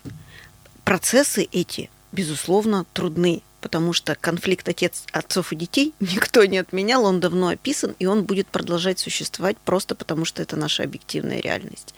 Процессы 0.84 1.48
эти, 1.50 1.90
безусловно, 2.12 2.84
трудны 2.92 3.42
потому 3.64 3.94
что 3.94 4.14
конфликт 4.14 4.68
отец, 4.68 5.04
отцов 5.10 5.50
и 5.50 5.56
детей 5.56 5.94
никто 6.00 6.44
не 6.44 6.58
отменял, 6.58 7.06
он 7.06 7.18
давно 7.18 7.48
описан, 7.48 7.96
и 7.98 8.04
он 8.04 8.24
будет 8.24 8.46
продолжать 8.46 8.98
существовать 8.98 9.56
просто 9.56 9.94
потому, 9.94 10.26
что 10.26 10.42
это 10.42 10.54
наша 10.54 10.82
объективная 10.82 11.40
реальность. 11.40 11.94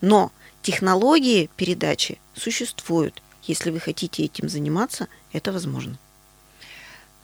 Но 0.00 0.30
технологии 0.62 1.50
передачи 1.56 2.20
существуют. 2.36 3.20
Если 3.42 3.70
вы 3.70 3.80
хотите 3.80 4.22
этим 4.22 4.48
заниматься, 4.48 5.08
это 5.32 5.50
возможно. 5.50 5.98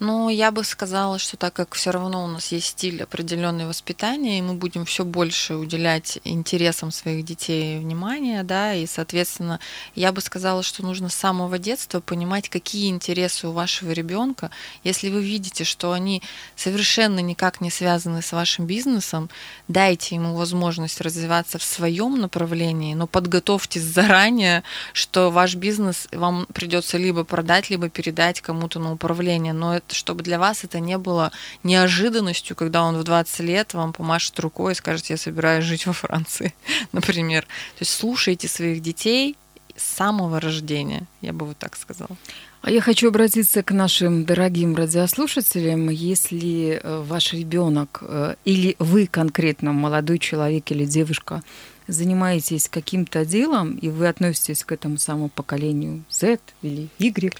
Ну, 0.01 0.28
я 0.28 0.51
бы 0.51 0.64
сказала, 0.64 1.20
что 1.20 1.36
так 1.36 1.55
как 1.55 1.74
все 1.74 1.92
равно 1.92 2.24
у 2.24 2.26
нас 2.26 2.51
есть 2.51 2.66
стиль 2.66 3.05
определенного 3.05 3.68
воспитания, 3.68 4.40
и 4.40 4.42
мы 4.42 4.55
будем 4.55 4.84
все 4.84 5.05
больше 5.05 5.55
уделять 5.55 6.18
интересам 6.24 6.90
своих 6.90 7.24
детей 7.24 7.78
внимание, 7.78 8.42
да, 8.42 8.74
и, 8.74 8.86
соответственно, 8.86 9.61
я 9.95 10.11
бы 10.11 10.20
сказала, 10.20 10.64
что 10.64 10.82
нужно 10.82 11.09
с 11.11 11.14
самого 11.14 11.59
детства 11.61 12.01
понимать, 12.01 12.49
какие 12.49 12.90
интересы 12.90 13.47
у 13.47 13.53
вашего 13.53 13.92
ребенка. 13.92 14.51
Если 14.82 15.11
вы 15.11 15.22
видите, 15.22 15.62
что 15.62 15.92
они 15.92 16.22
совершенно 16.57 17.20
никак 17.20 17.61
не 17.61 17.70
связаны 17.70 18.20
с 18.20 18.32
вашим 18.32 18.66
бизнесом, 18.66 19.30
дайте 19.68 20.16
ему 20.16 20.34
возможность 20.34 21.01
развиваться 21.01 21.59
в 21.59 21.62
своем 21.62 22.20
направлении, 22.20 22.95
но 22.95 23.07
подготовьтесь 23.07 23.82
заранее, 23.82 24.64
что 24.92 25.30
ваш 25.30 25.55
бизнес 25.55 26.09
вам 26.11 26.47
придется 26.53 26.99
либо 26.99 27.22
продать, 27.22 27.70
либо 27.70 27.88
передать 27.88 28.40
кому-то 28.40 28.80
на 28.80 28.92
управление. 28.92 29.53
Но 29.53 29.84
чтобы 29.93 30.22
для 30.22 30.39
вас 30.39 30.64
это 30.64 30.80
не 30.80 30.99
было 30.99 31.32
неожиданностью, 31.62 32.57
когда 32.57 32.82
он 32.85 32.97
в 32.97 33.05
20 33.05 33.41
лет 33.41 33.74
вам 33.74 33.93
помашет 33.93 34.39
рукой 34.41 34.72
и 34.72 34.76
скажет, 34.76 35.07
я 35.07 35.16
собираюсь 35.16 35.64
жить 35.64 35.87
во 35.87 35.93
Франции, 35.93 36.55
например. 36.93 37.43
То 37.43 37.82
есть 37.82 37.93
слушайте 37.93 38.49
своих 38.49 38.82
детей 38.82 39.37
с 39.76 39.97
самого 39.97 40.41
рождения, 40.41 41.07
я 41.20 41.32
бы 41.32 41.47
вот 41.47 41.59
так 41.59 41.76
сказала. 41.76 42.16
А 42.62 42.70
я 42.70 42.80
хочу 42.80 43.09
обратиться 43.09 43.62
к 43.62 43.72
нашим 43.72 44.24
дорогим 44.24 44.74
радиослушателям. 44.74 45.91
Если 45.91 46.80
э, 46.82 47.03
ваш 47.07 47.35
ребенок 47.35 47.99
э, 48.01 48.37
или 48.47 48.74
вы 48.78 49.07
конкретно 49.07 49.74
молодой 49.74 50.18
человек 50.18 50.70
или 50.70 50.87
девушка 50.87 51.43
занимаетесь 51.87 52.68
каким-то 52.68 53.24
делом, 53.24 53.76
и 53.76 53.89
вы 53.89 54.09
относитесь 54.09 54.64
к 54.64 54.72
этому 54.72 54.99
самому 54.99 55.28
поколению 55.28 56.05
Z 56.11 56.41
или 56.62 56.89
Y, 56.99 57.35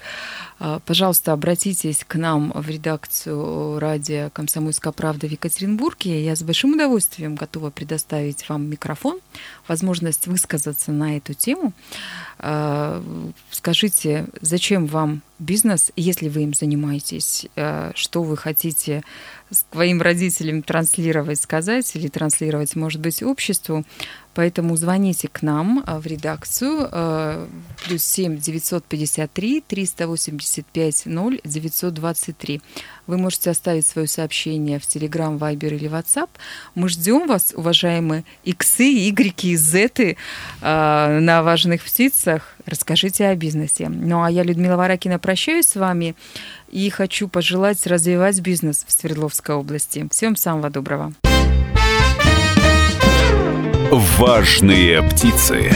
а, 0.59 0.79
пожалуйста, 0.79 1.33
обратитесь 1.33 2.03
к 2.07 2.15
нам 2.15 2.51
в 2.53 2.69
редакцию 2.69 3.79
радио 3.79 4.29
«Комсомольская 4.31 4.93
правда» 4.93 5.27
в 5.27 5.31
Екатеринбурге. 5.31 6.23
Я 6.23 6.35
с 6.35 6.43
большим 6.43 6.73
удовольствием 6.73 7.35
готова 7.35 7.69
предоставить 7.69 8.47
вам 8.47 8.69
микрофон, 8.69 9.19
возможность 9.67 10.27
высказаться 10.27 10.91
на 10.91 11.17
эту 11.17 11.33
тему. 11.33 11.73
А, 12.39 13.03
скажите, 13.51 14.27
зачем 14.41 14.85
вам 14.85 15.21
бизнес, 15.39 15.91
если 15.95 16.29
вы 16.29 16.43
им 16.43 16.53
занимаетесь, 16.53 17.47
а, 17.55 17.91
что 17.95 18.23
вы 18.23 18.37
хотите 18.37 19.03
своим 19.51 20.01
родителям 20.01 20.63
транслировать, 20.63 21.39
сказать 21.41 21.95
или 21.95 22.07
транслировать, 22.07 22.75
может 22.75 23.01
быть, 23.01 23.21
обществу. 23.21 23.83
Поэтому 24.33 24.75
звоните 24.75 25.29
к 25.29 25.41
нам 25.43 25.83
а, 25.85 25.99
в 25.99 26.05
редакцию 26.07 26.89
а, 26.91 27.47
плюс 27.85 28.03
7 28.03 28.37
953 28.37 29.61
385 29.61 31.05
0 31.05 31.41
923. 31.43 32.61
Вы 33.07 33.17
можете 33.17 33.49
оставить 33.51 33.85
свое 33.85 34.07
сообщение 34.07 34.79
в 34.79 34.83
Telegram, 34.83 35.37
Viber 35.37 35.75
или 35.75 35.89
WhatsApp. 35.89 36.29
Мы 36.73 36.89
ждем 36.89 37.27
вас, 37.27 37.53
уважаемые 37.55 38.25
иксы, 38.43 39.09
игреки 39.09 39.51
и 39.51 39.55
зеты 39.55 40.17
на 40.61 41.43
важных 41.43 41.83
птицах. 41.83 42.54
Расскажите 42.65 43.27
о 43.27 43.35
бизнесе. 43.35 43.89
Ну 43.89 44.23
а 44.23 44.31
я, 44.31 44.43
Людмила 44.43 44.75
Варакина, 44.75 45.19
прощаюсь 45.19 45.67
с 45.67 45.75
вами 45.75 46.15
и 46.71 46.89
хочу 46.89 47.27
пожелать 47.27 47.85
развивать 47.85 48.39
бизнес 48.41 48.85
в 48.87 48.91
Свердловской 48.91 49.55
области. 49.55 50.07
Всем 50.11 50.35
самого 50.35 50.69
доброго. 50.69 51.13
Важные 53.91 55.01
птицы. 55.03 55.71